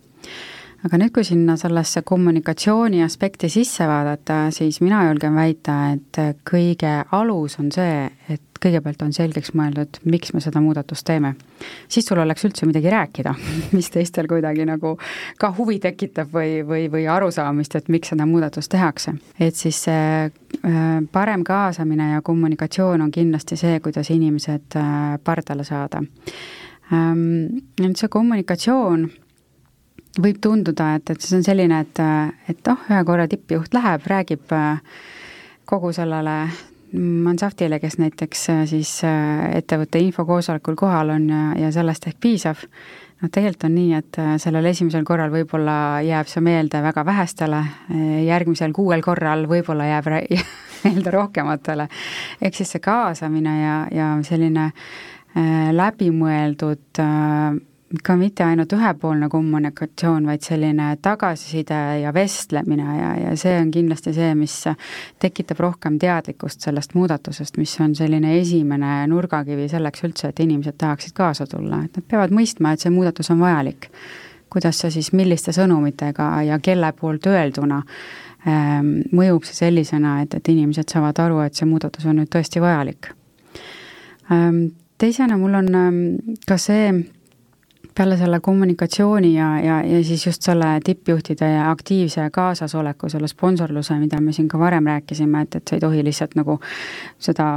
[0.86, 6.94] aga nüüd, kui sinna sellesse kommunikatsiooni aspekti sisse vaadata, siis mina julgen väita, et kõige
[7.18, 11.34] alus on see, et kõigepealt on selgeks mõeldud, miks me seda muudatust teeme.
[11.90, 13.34] siis sul oleks üldse midagi rääkida,
[13.78, 14.98] mis teistel kuidagi nagu
[15.38, 19.14] ka huvi tekitab või, või, või arusaamist, et miks seda muudatust tehakse.
[19.40, 25.64] et siis see äh, parem kaasamine ja kommunikatsioon on kindlasti see, kuidas inimesed äh, pardale
[25.64, 26.04] saada.
[26.92, 29.10] Ähm, nüüd see kommunikatsioon
[30.20, 32.02] võib tunduda, et, et see on selline, et,
[32.52, 35.00] et oh, ühe korra tippjuht läheb, räägib äh,
[35.70, 36.44] kogu sellele
[36.92, 42.66] Mansaftile, kes näiteks äh, siis äh, ettevõtte infokoosolekul kohal on ja, ja sellest ehk piisab.
[43.22, 47.62] noh, tegelikult on nii, et sellel esimesel korral võib-olla jääb see meelde väga vähestele,
[48.26, 50.10] järgmisel kuuel korral võib-olla jääb
[50.84, 51.88] meelde rohkematele.
[52.42, 54.72] ehk siis see kaasamine ja, ja selline
[55.72, 57.62] läbimõeldud äh,
[58.04, 64.14] ka mitte ainult ühepoolne kommunikatsioon, vaid selline tagasiside ja vestlemine ja, ja see on kindlasti
[64.16, 64.56] see, mis
[65.22, 71.16] tekitab rohkem teadlikkust sellest muudatusest, mis on selline esimene nurgakivi selleks üldse, et inimesed tahaksid
[71.18, 73.90] kaasa tulla, et nad peavad mõistma, et see muudatus on vajalik.
[74.52, 77.78] kuidas see siis, milliste sõnumitega ja kelle poolt öelduna
[78.48, 82.64] ähm, mõjub see sellisena, et, et inimesed saavad aru, et see muudatus on nüüd tõesti
[82.64, 83.14] vajalik
[84.32, 84.68] ähm,.
[84.98, 86.04] teisena mul on ähm,
[86.48, 86.92] ka see
[87.96, 94.22] peale selle kommunikatsiooni ja, ja, ja siis just selle tippjuhtide aktiivse kaasasoleku, selle sponsorluse, mida
[94.22, 96.58] me siin ka varem rääkisime, et, et sa ei tohi lihtsalt nagu
[97.20, 97.50] seda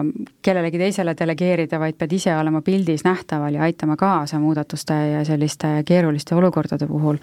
[0.43, 5.77] kellelegi teisele delegeerida, vaid pead ise olema pildis nähtaval ja aitama kaasa muudatuste ja selliste
[5.87, 7.21] keeruliste olukordade puhul,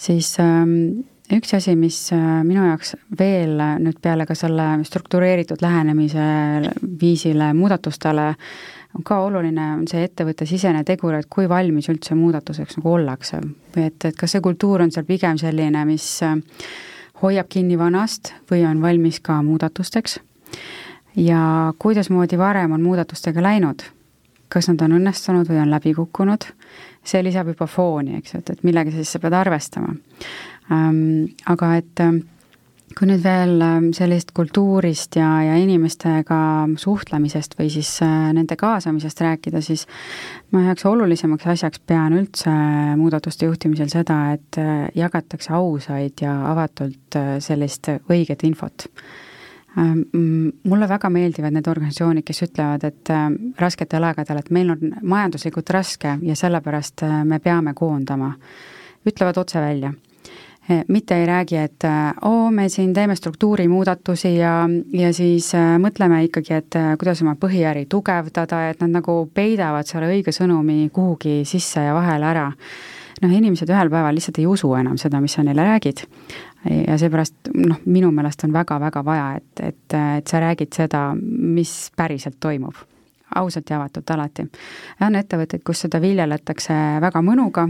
[0.00, 6.24] siis ähm, üks asi, mis äh, minu jaoks veel nüüd peale ka selle struktureeritud lähenemise
[7.00, 8.50] viisile muudatustele äh,
[8.96, 13.40] on ka oluline, on see ettevõttesisene tegur, et kui valmis üldse muudatuseks nagu ollakse.
[13.76, 16.36] või et, et kas see kultuur on seal pigem selline, mis äh,
[17.22, 20.18] hoiab kinni vanast või on valmis ka muudatusteks
[21.18, 23.82] ja kuidasmoodi varem on muudatustega läinud,
[24.48, 26.46] kas nad on õnnestunud või on läbi kukkunud,
[27.04, 29.94] see lisab juba fooni, eks et, et millega siis sa pead arvestama
[30.72, 31.28] ähm,.
[31.46, 32.20] Aga et äh,
[32.96, 36.38] kui nüüd veel ähm, sellist kultuurist ja, ja inimestega
[36.80, 39.84] suhtlemisest või siis äh, nende kaasamisest rääkida, siis
[40.54, 42.52] ma üheks olulisemaks asjaks pean üldse
[42.98, 48.88] muudatuste juhtimisel seda, et äh, jagatakse ausaid ja avatult äh, sellist õiget infot
[49.76, 50.02] ähm,
[50.64, 53.14] mulle väga meeldivad need organisatsioonid, kes ütlevad, et
[53.60, 58.32] rasketel aegadel, et meil on majanduslikult raske ja sellepärast me peame koondama.
[59.06, 59.92] ütlevad otse välja
[60.88, 64.52] mitte ei räägi, et eh, oo, me siin teeme struktuurimuudatusi ja,
[64.92, 70.10] ja siis eh, mõtleme ikkagi, et kuidas oma põhiäri tugevdada, et nad nagu peidavad selle
[70.12, 72.50] õige sõnumi kuhugi sisse ja vahele ära.
[73.22, 76.04] noh, inimesed ühel päeval lihtsalt ei usu enam seda, mis sa neile räägid.
[76.86, 81.90] ja seepärast noh, minu meelest on väga-väga vaja, et, et, et sa räägid seda, mis
[81.96, 82.76] päriselt toimub
[83.34, 84.46] ausalt ja avatult alati.
[85.00, 87.68] on ettevõtteid, kus seda viljeletakse väga mõnuga,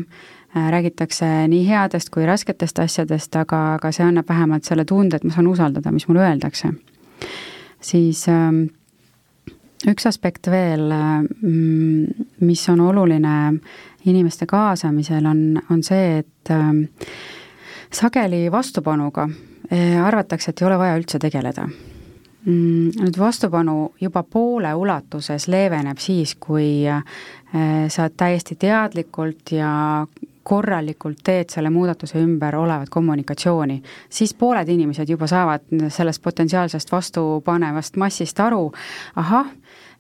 [0.55, 5.35] räägitakse nii headest kui rasketest asjadest, aga, aga see annab vähemalt selle tunde, et ma
[5.35, 6.73] saan usaldada, mis mulle öeldakse.
[7.81, 8.63] siis ähm,
[9.87, 10.89] üks aspekt veel,
[11.43, 13.35] mm, mis on oluline
[14.07, 16.83] inimeste kaasamisel, on, on see, et ähm,
[17.93, 19.29] sageli vastupanuga
[19.73, 21.69] äh, arvatakse, et ei ole vaja üldse tegeleda
[22.49, 27.03] mm, nüüd vastupanu juba poole ulatuses leeveneb siis, kui äh,
[27.89, 29.71] sa täiesti teadlikult ja
[30.49, 38.01] korralikult teed selle muudatuse ümber olevat kommunikatsiooni, siis pooled inimesed juba saavad sellest potentsiaalsest vastupanevast
[38.01, 38.71] massist aru,
[39.17, 39.53] ahah,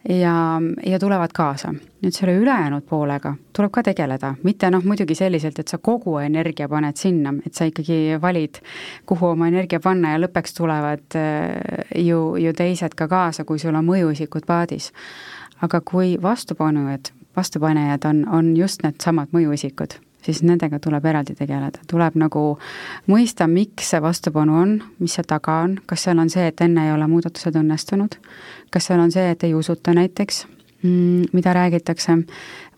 [0.09, 1.75] ja, ja tulevad kaasa.
[2.03, 6.69] nüüd selle ülejäänud poolega tuleb ka tegeleda, mitte noh, muidugi selliselt, et sa kogu energia
[6.69, 8.61] paned sinna, et sa ikkagi valid,
[9.07, 13.75] kuhu oma energia panna ja lõppeks tulevad äh, ju, ju teised ka kaasa, kui sul
[13.75, 14.93] on mõjuisikud paadis.
[15.63, 22.19] aga kui vastupanujad, vastupanejad on, on just needsamad mõjuisikud siis nendega tuleb eraldi tegeleda, tuleb
[22.21, 22.45] nagu
[23.11, 26.89] mõista, miks see vastupanu on, mis seal taga on, kas seal on see, et enne
[26.89, 28.19] ei ole muudatused õnnestunud,
[28.75, 30.47] kas seal on see, et ei usuta näiteks,
[30.83, 32.23] mm, mida räägitakse,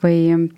[0.04, 0.50] või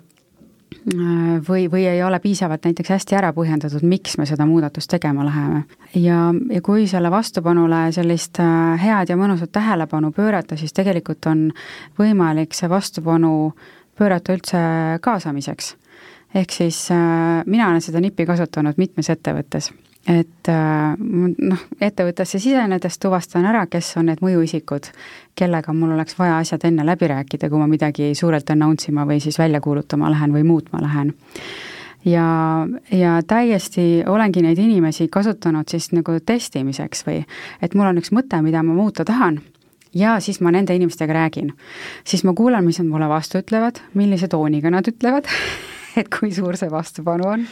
[1.47, 5.63] või, või ei ole piisavalt näiteks hästi ära põhjendatud, miks me seda muudatust tegema läheme.
[5.95, 11.51] ja, ja kui selle vastupanule sellist äh, head ja mõnusat tähelepanu pöörata, siis tegelikult on
[11.99, 13.53] võimalik see vastupanu
[13.97, 14.59] pöörata üldse
[15.01, 15.75] kaasamiseks.
[16.35, 19.71] Ehk siis äh, mina olen seda nippi kasutanud mitmes ettevõttes
[20.07, 24.89] et äh, noh, ettevõttesse sisenedes tuvastan ära, kes on need mõjuisikud,
[25.39, 29.21] kellega mul oleks vaja asjad enne läbi rääkida, kui ma midagi suurelt announce ima või
[29.23, 31.13] siis välja kuulutama lähen või muutma lähen.
[32.05, 37.23] ja, ja täiesti olengi neid inimesi kasutanud siis nagu testimiseks või
[37.61, 39.39] et mul on üks mõte, mida ma muuta tahan
[39.95, 41.53] ja siis ma nende inimestega räägin.
[42.03, 45.31] siis ma kuulan, mis nad mulle vastu ütlevad, millise tooniga nad ütlevad
[45.99, 47.45] et kui suur see vastupanu on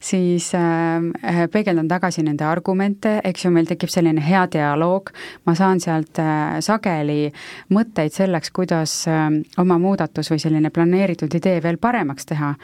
[0.00, 5.10] siis ähm, äh, peegeldan tagasi nende argumente, eks ju, meil tekib selline hea dialoog,
[5.46, 7.32] ma saan sealt äh, sageli
[7.74, 12.54] mõtteid selleks, kuidas äh, oma muudatus või selline planeeritud idee veel paremaks teha.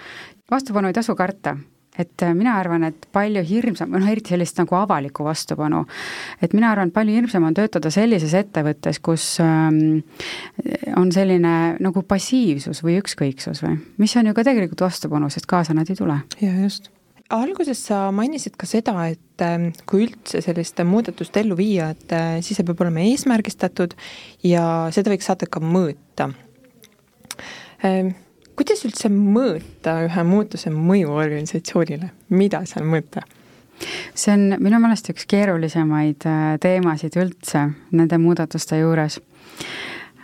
[0.50, 1.56] vastupanu ei tasu karta
[1.98, 5.84] et äh, mina arvan, et palju hirmsam, noh eriti sellist nagu avalikku vastupanu,
[6.42, 10.02] et mina arvan, et palju hirmsam on töötada sellises ettevõttes, kus ähm,
[10.98, 15.76] on selline nagu passiivsus või ükskõiksus või, mis on ju ka tegelikult vastupanu, sest kaasa
[15.76, 16.20] nad ei tule.
[16.40, 16.90] jaa, just
[17.32, 22.34] alguses sa mainisid ka seda, et ähm, kui üldse sellist muudatust ellu viia, et äh,
[22.44, 23.96] siis see peab olema eesmärgistatud
[24.44, 24.64] ja
[24.94, 26.30] seda võiks saada ka mõõta.
[27.84, 28.14] Ähm,
[28.56, 33.24] kuidas üldse mõõta ühe muutuse mõju organisatsioonile, mida seal mõõta?
[34.14, 39.18] see on minu meelest üks keerulisemaid äh, teemasid üldse nende muudatuste juures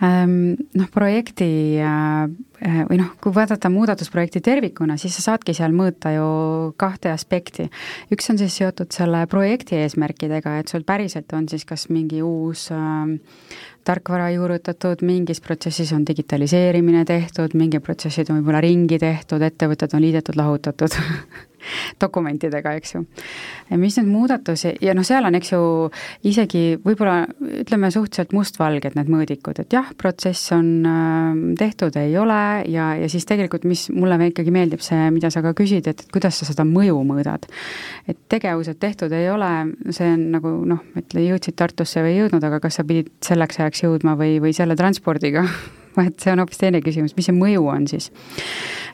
[0.01, 1.51] noh, projekti
[1.85, 2.31] äh,
[2.89, 6.29] või noh, kui vaadata muudatusprojekti tervikuna, siis sa saadki seal mõõta ju
[6.81, 7.69] kahte aspekti.
[8.13, 12.71] üks on siis seotud selle projekti eesmärkidega, et sul päriselt on siis kas mingi uus
[12.73, 13.13] äh,
[13.85, 20.05] tarkvara juurutatud, mingis protsessis on digitaliseerimine tehtud, mingi protsessid on võib-olla ringi tehtud, ettevõtted on
[20.05, 20.97] liidetud, lahutatud
[22.01, 23.05] dokumentidega, eks ju.
[23.81, 25.63] mis need muudatusi, ja noh, seal on, eks ju,
[26.27, 27.25] isegi võib-olla
[27.63, 32.41] ütleme suhteliselt mustvalged need mõõdikud, et jah, protsess on äh, tehtud, ei ole,
[32.71, 36.41] ja, ja siis tegelikult, mis mulle ikkagi meeldib, see, mida sa ka küsid, et kuidas
[36.41, 37.49] sa seda mõju mõõdad.
[38.09, 39.51] et tegevused tehtud ei ole,
[39.95, 43.61] see on nagu noh, ütle, jõudsid Tartusse või ei jõudnud, aga kas sa pidid selleks
[43.61, 45.45] ajaks jõudma või, või selle transpordiga
[45.99, 48.11] et see on hoopis teine küsimus, mis see mõju on siis.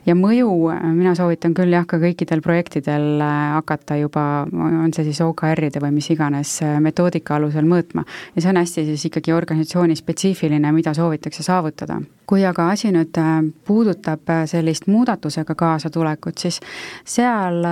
[0.07, 0.49] ja mõju,
[0.95, 5.97] mina soovitan küll jah, ka kõikidel projektidel äh, hakata juba, on see siis OKR-ide või
[5.99, 8.05] mis iganes äh, metoodika alusel mõõtma.
[8.35, 12.01] ja see on hästi siis ikkagi organisatsiooni spetsiifiline, mida soovitakse saavutada.
[12.27, 16.59] Kui aga asi nüüd äh, puudutab sellist muudatusega kaasatulekut, siis
[17.07, 17.63] seal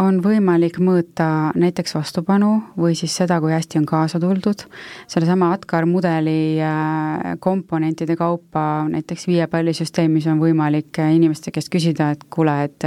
[0.00, 4.64] on võimalik mõõta näiteks vastupanu või siis seda, kui hästi on kaasa tuldud,
[5.10, 6.60] sellesama ATKAR mudeli
[7.42, 12.86] komponentide kaupa, näiteks viiepallisüsteemis on võimalik inimeste käest küsida, et kuule, et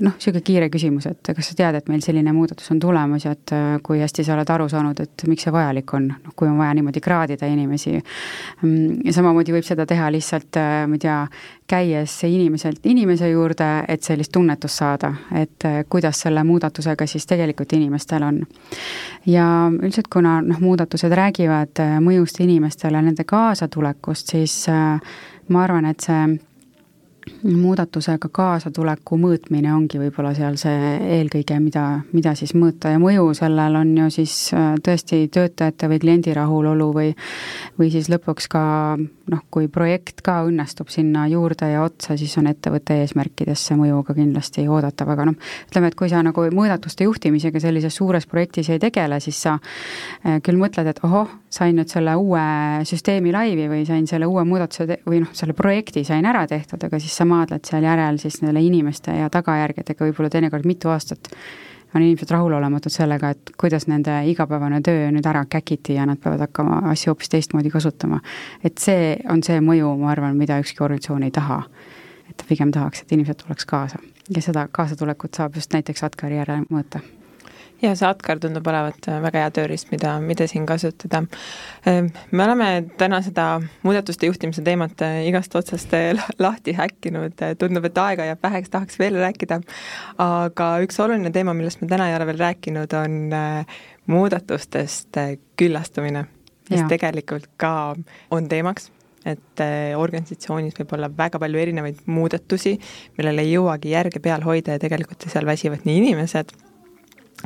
[0.00, 3.36] noh, niisugune kiire küsimus, et kas sa tead, et meil selline muudatus on tulemas ja
[3.36, 3.54] et
[3.86, 6.74] kui hästi sa oled aru saanud, et miks see vajalik on, noh kui on vaja
[6.74, 7.94] niimoodi kraadida inimesi.
[9.04, 11.16] ja samamoodi võib seda teha lihtsalt, ma ei tea,
[11.68, 18.22] käies inimeselt inimese juurde, et sellist tunnetust saada, et kuidas selle muudatusega siis tegelikult inimestel
[18.22, 18.40] on.
[19.26, 25.00] ja üldiselt, kuna noh, muudatused räägivad mõjust inimestele, nende kaasatulekust, siis äh,
[25.48, 26.38] ma arvan, et see
[27.42, 33.76] muudatusega kaasatuleku mõõtmine ongi võib-olla seal see eelkõige, mida, mida siis mõõta ja mõju sellel
[33.78, 37.10] on ju siis äh, tõesti töötajate või kliendi rahulolu või
[37.78, 38.62] või siis lõpuks ka
[38.98, 44.16] noh, kui projekt ka õnnestub sinna juurde ja otsa, siis on ettevõtte eesmärkidesse mõju ka
[44.18, 48.82] kindlasti oodatav, aga noh, ütleme, et kui sa nagu muudatuste juhtimisega sellises suures projektis ei
[48.82, 52.44] tegele, siis sa äh, küll mõtled, et ohoh, sain nüüd selle uue
[52.88, 57.00] süsteemi laivi või sain selle uue muudatuse või noh, selle projekti sain ära tehtud, aga
[57.02, 61.28] siis sa maadled seal järel siis nende inimeste ja tagajärgedega võib-olla teinekord mitu aastat,
[61.92, 66.46] on inimesed rahulolematud sellega, et kuidas nende igapäevane töö nüüd ära käkiti ja nad peavad
[66.46, 68.20] hakkama asju hoopis teistmoodi kasutama.
[68.64, 71.62] et see on see mõju, ma arvan, mida ükski organisatsioon ei taha.
[72.30, 73.98] et pigem tahaks, et inimesed tuleks kaasa
[74.34, 77.02] ja seda kaasatulekut saab just näiteks Atkari järel mõõta
[77.82, 81.22] ja see Atkar tundub olevat äh, väga hea tööriist, mida, mida siin kasutada.
[81.88, 82.68] Ähm, me oleme
[83.00, 83.46] täna seda
[83.82, 86.12] muudatuste juhtimise teemat äh, igast otsast äh,
[86.42, 89.60] lahti häkkinud, tundub, et aega jääb väheks, tahaks veel rääkida,
[90.22, 93.20] aga üks oluline teema, millest me täna ei ole veel rääkinud, on
[94.10, 95.18] muudatustest
[95.58, 96.26] küllastumine,
[96.70, 96.88] mis ja.
[96.90, 97.94] tegelikult ka
[98.34, 98.90] on teemaks
[99.22, 99.62] et
[99.94, 102.72] organisatsioonis võib olla väga palju erinevaid muudatusi,
[103.18, 106.50] millele ei jõuagi järge peal hoida ja tegelikult seal väsivad nii inimesed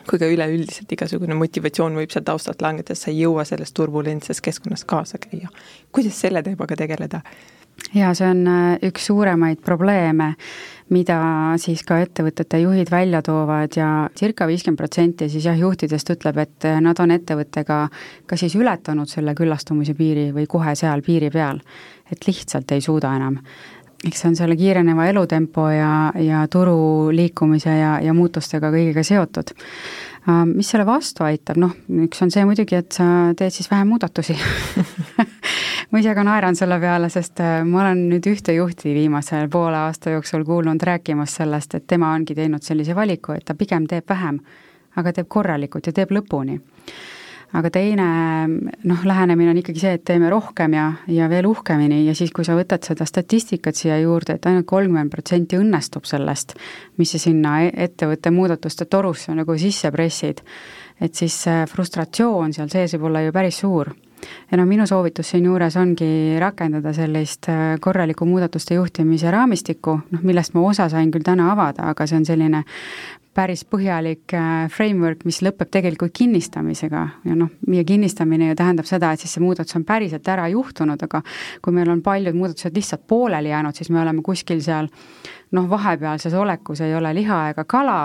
[0.09, 4.85] kui ka üleüldiselt igasugune motivatsioon võib seal taustalt langeda, sa ei jõua selles turbulentses keskkonnas
[4.85, 5.49] kaasa käia.
[5.93, 7.23] kuidas selle teemaga tegeleda?
[7.95, 10.33] jaa, see on äh, üks suuremaid probleeme,
[10.95, 11.19] mida
[11.61, 16.69] siis ka ettevõtete juhid välja toovad ja circa viiskümmend protsenti siis jah, juhtidest ütleb, et
[16.69, 17.87] äh, nad on ettevõttega
[18.27, 21.61] kas siis ületanud selle küllastumise piiri või kohe seal piiri peal.
[22.11, 23.41] et lihtsalt ei suuda enam
[24.05, 29.55] eks see on selle kiireneva elutempo ja, ja turu liikumise ja, ja muutustega kõigega seotud.
[30.51, 31.71] Mis selle vastu aitab, noh,
[32.03, 33.05] üks on see muidugi, et sa
[33.39, 34.35] teed siis vähem muudatusi.
[35.93, 39.79] Ma ise ka naeran selle peale, sest äh, ma olen nüüd ühte juhti viimase poole
[39.85, 44.11] aasta jooksul kuulnud rääkimas sellest, et tema ongi teinud sellise valiku, et ta pigem teeb
[44.11, 44.41] vähem,
[44.99, 46.59] aga teeb korralikult ja teeb lõpuni
[47.57, 48.07] aga teine
[48.49, 52.03] noh, lähenemine on ikkagi see, et teeme rohkem ja, ja veel uhkemini.
[52.07, 56.57] Ja siis, kui sa võtad seda statistikat siia juurde, et ainult kolmkümmend protsenti õnnestub sellest,
[57.01, 60.43] mis sa sinna e-, ettevõtte muudatuste torusse nagu sisse pressid,
[61.01, 61.43] et siis
[61.73, 63.95] frustratsioon seal sees võib olla ju päris suur.
[64.51, 70.55] Ja noh, minu soovitus siinjuures ongi rakendada sellist äh, korralikku muudatuste juhtimise raamistikku, noh millest
[70.57, 72.63] ma osa sain küll täna avada, aga see on selline
[73.37, 79.13] päris põhjalik äh, framework, mis lõpeb tegelikult kinnistamisega ja noh, meie kinnistamine ju tähendab seda,
[79.13, 81.23] et siis see muudatus on päriselt ära juhtunud, aga
[81.65, 84.89] kui meil on paljud muudatused lihtsalt pooleli jäänud, siis me oleme kuskil seal
[85.53, 87.99] noh, vahepealses olekus ei ole liha ega kala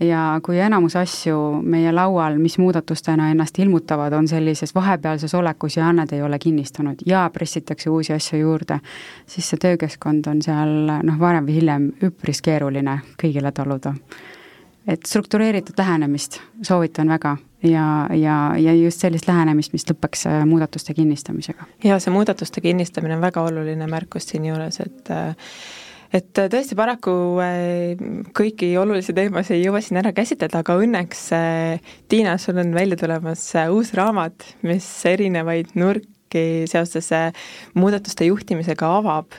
[0.00, 5.90] ja kui enamus asju meie laual, mis muudatustena ennast ilmutavad, on sellises vahepealses olekus ja
[5.92, 8.80] nad ei ole kinnistunud ja pressitakse uusi asju juurde,
[9.26, 13.94] siis see töökeskkond on seal noh, varem või hiljem üpris keeruline kõigile taluda.
[14.86, 20.94] Et struktureeritud lähenemist soovitan väga ja, ja, ja just sellist lähenemist, mis lõpeks äh, muudatuste
[20.96, 21.66] kinnistamisega.
[21.84, 25.50] ja see muudatuste kinnistamine on väga oluline märkus siinjuures, et äh,
[26.14, 27.12] et tõesti paraku
[27.42, 28.04] äh,
[28.36, 31.24] kõiki olulisi teemasid ei jõua siin ära käsitleda, aga õnneks
[32.08, 37.10] Tiina, sul on välja tulemas uus raamat, mis erinevaid nurki seoses
[37.74, 39.34] muudatuste juhtimisega avab.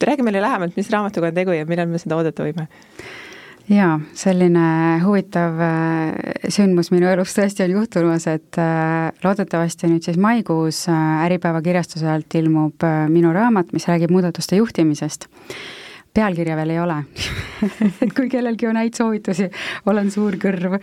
[0.00, 2.68] räägi meile lähemalt, mis raamatuga on tegu ja millal me seda oodata võime?
[3.70, 4.64] Jaa, selline
[5.04, 11.24] huvitav äh, sündmus minu elus tõesti on juhtumas, et äh, loodetavasti nüüd siis maikuus äh,
[11.26, 15.28] Äripäeva kirjastuse alt ilmub minu raamat, mis räägib muudatuste juhtimisest.
[16.14, 16.96] pealkirja veel ei ole
[18.02, 19.50] et kui kellelgi on häid soovitusi,
[19.86, 20.80] olen suur kõrv.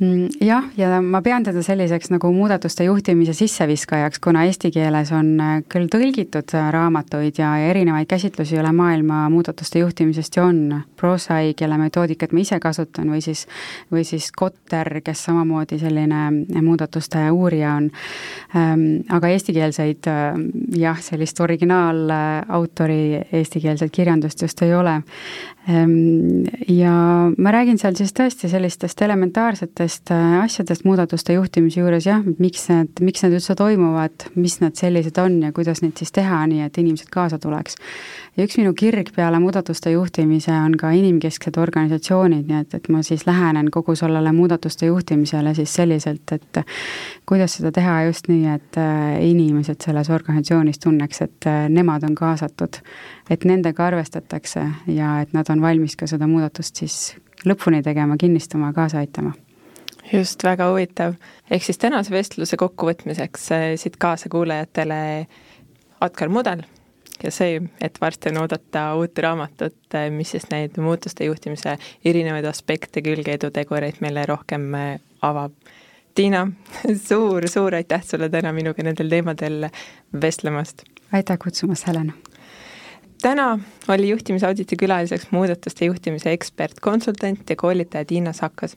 [0.00, 5.34] Mm, jah, ja ma pean teda selliseks nagu muudatuste juhtimise sisseviskajaks, kuna eesti keeles on
[5.44, 10.62] äh, küll tõlgitud äh, raamatuid ja, ja erinevaid käsitlusi üle maailma muudatuste juhtimisest ju on.
[10.96, 13.44] Prosai, kelle metoodikat ma ise kasutan, või siis,
[13.92, 17.92] või siis Kotter, kes samamoodi selline äh, muudatuste uurija on.
[18.56, 20.08] Ähm, aga eestikeelseid
[20.80, 23.02] jah, sellist originaalautori
[23.36, 25.02] eestikeelset kirjandust just ei ole.
[25.70, 26.92] Ähm, ja
[27.38, 33.02] ma räägin seal siis tõesti sellistest elementaarsetest äh, asjadest muudatuste juhtimise juures jah, miks need,
[33.04, 36.80] miks need üldse toimuvad, mis nad sellised on ja kuidas neid siis teha, nii et
[36.80, 37.76] inimesed kaasa tuleks.
[38.36, 43.04] ja üks minu kirg peale muudatuste juhtimise on ka inimkesksed organisatsioonid, nii et, et ma
[43.06, 46.64] siis lähenen kogu sellele muudatuste juhtimisele siis selliselt, et
[47.28, 52.18] kuidas seda teha just nii, et äh, inimesed selles organisatsioonis tunneks, et äh, nemad on
[52.18, 52.80] kaasatud
[53.30, 56.96] et nendega arvestatakse ja et nad on valmis ka seda muudatust siis
[57.46, 59.32] lõpuni tegema, kinnistama, kaasa aitama
[60.12, 61.14] just, väga huvitav.
[61.50, 65.26] ehk siis tänase vestluse kokkuvõtmiseks äh, siit kaasakuulajatele
[66.00, 66.62] Atkar Mudel
[67.22, 72.48] ja see, et varsti on oodata uut raamatut, äh, mis siis neid muutuste juhtimise erinevaid
[72.48, 75.54] aspekte, külge, edutegureid meile rohkem äh, avab.
[76.14, 76.46] Tiina
[77.08, 79.68] suur, suur aitäh sulle täna minuga nendel teemadel
[80.22, 80.84] vestlemast!
[81.12, 82.12] aitäh kutsumast, Helen!
[83.22, 83.58] Täna
[83.88, 88.76] oli juhtimisauditi külaliseks muudatuste juhtimise ekspert, konsultant ja koolitaja Tiina Sakas,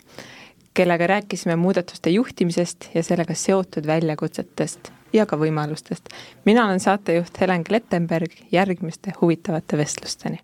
[0.73, 6.09] kellega rääkisime muudatuste juhtimisest ja sellega seotud väljakutsetest ja ka võimalustest.
[6.45, 10.39] mina olen saatejuht Helen Klettenberg, järgmiste huvitavate vestlusteni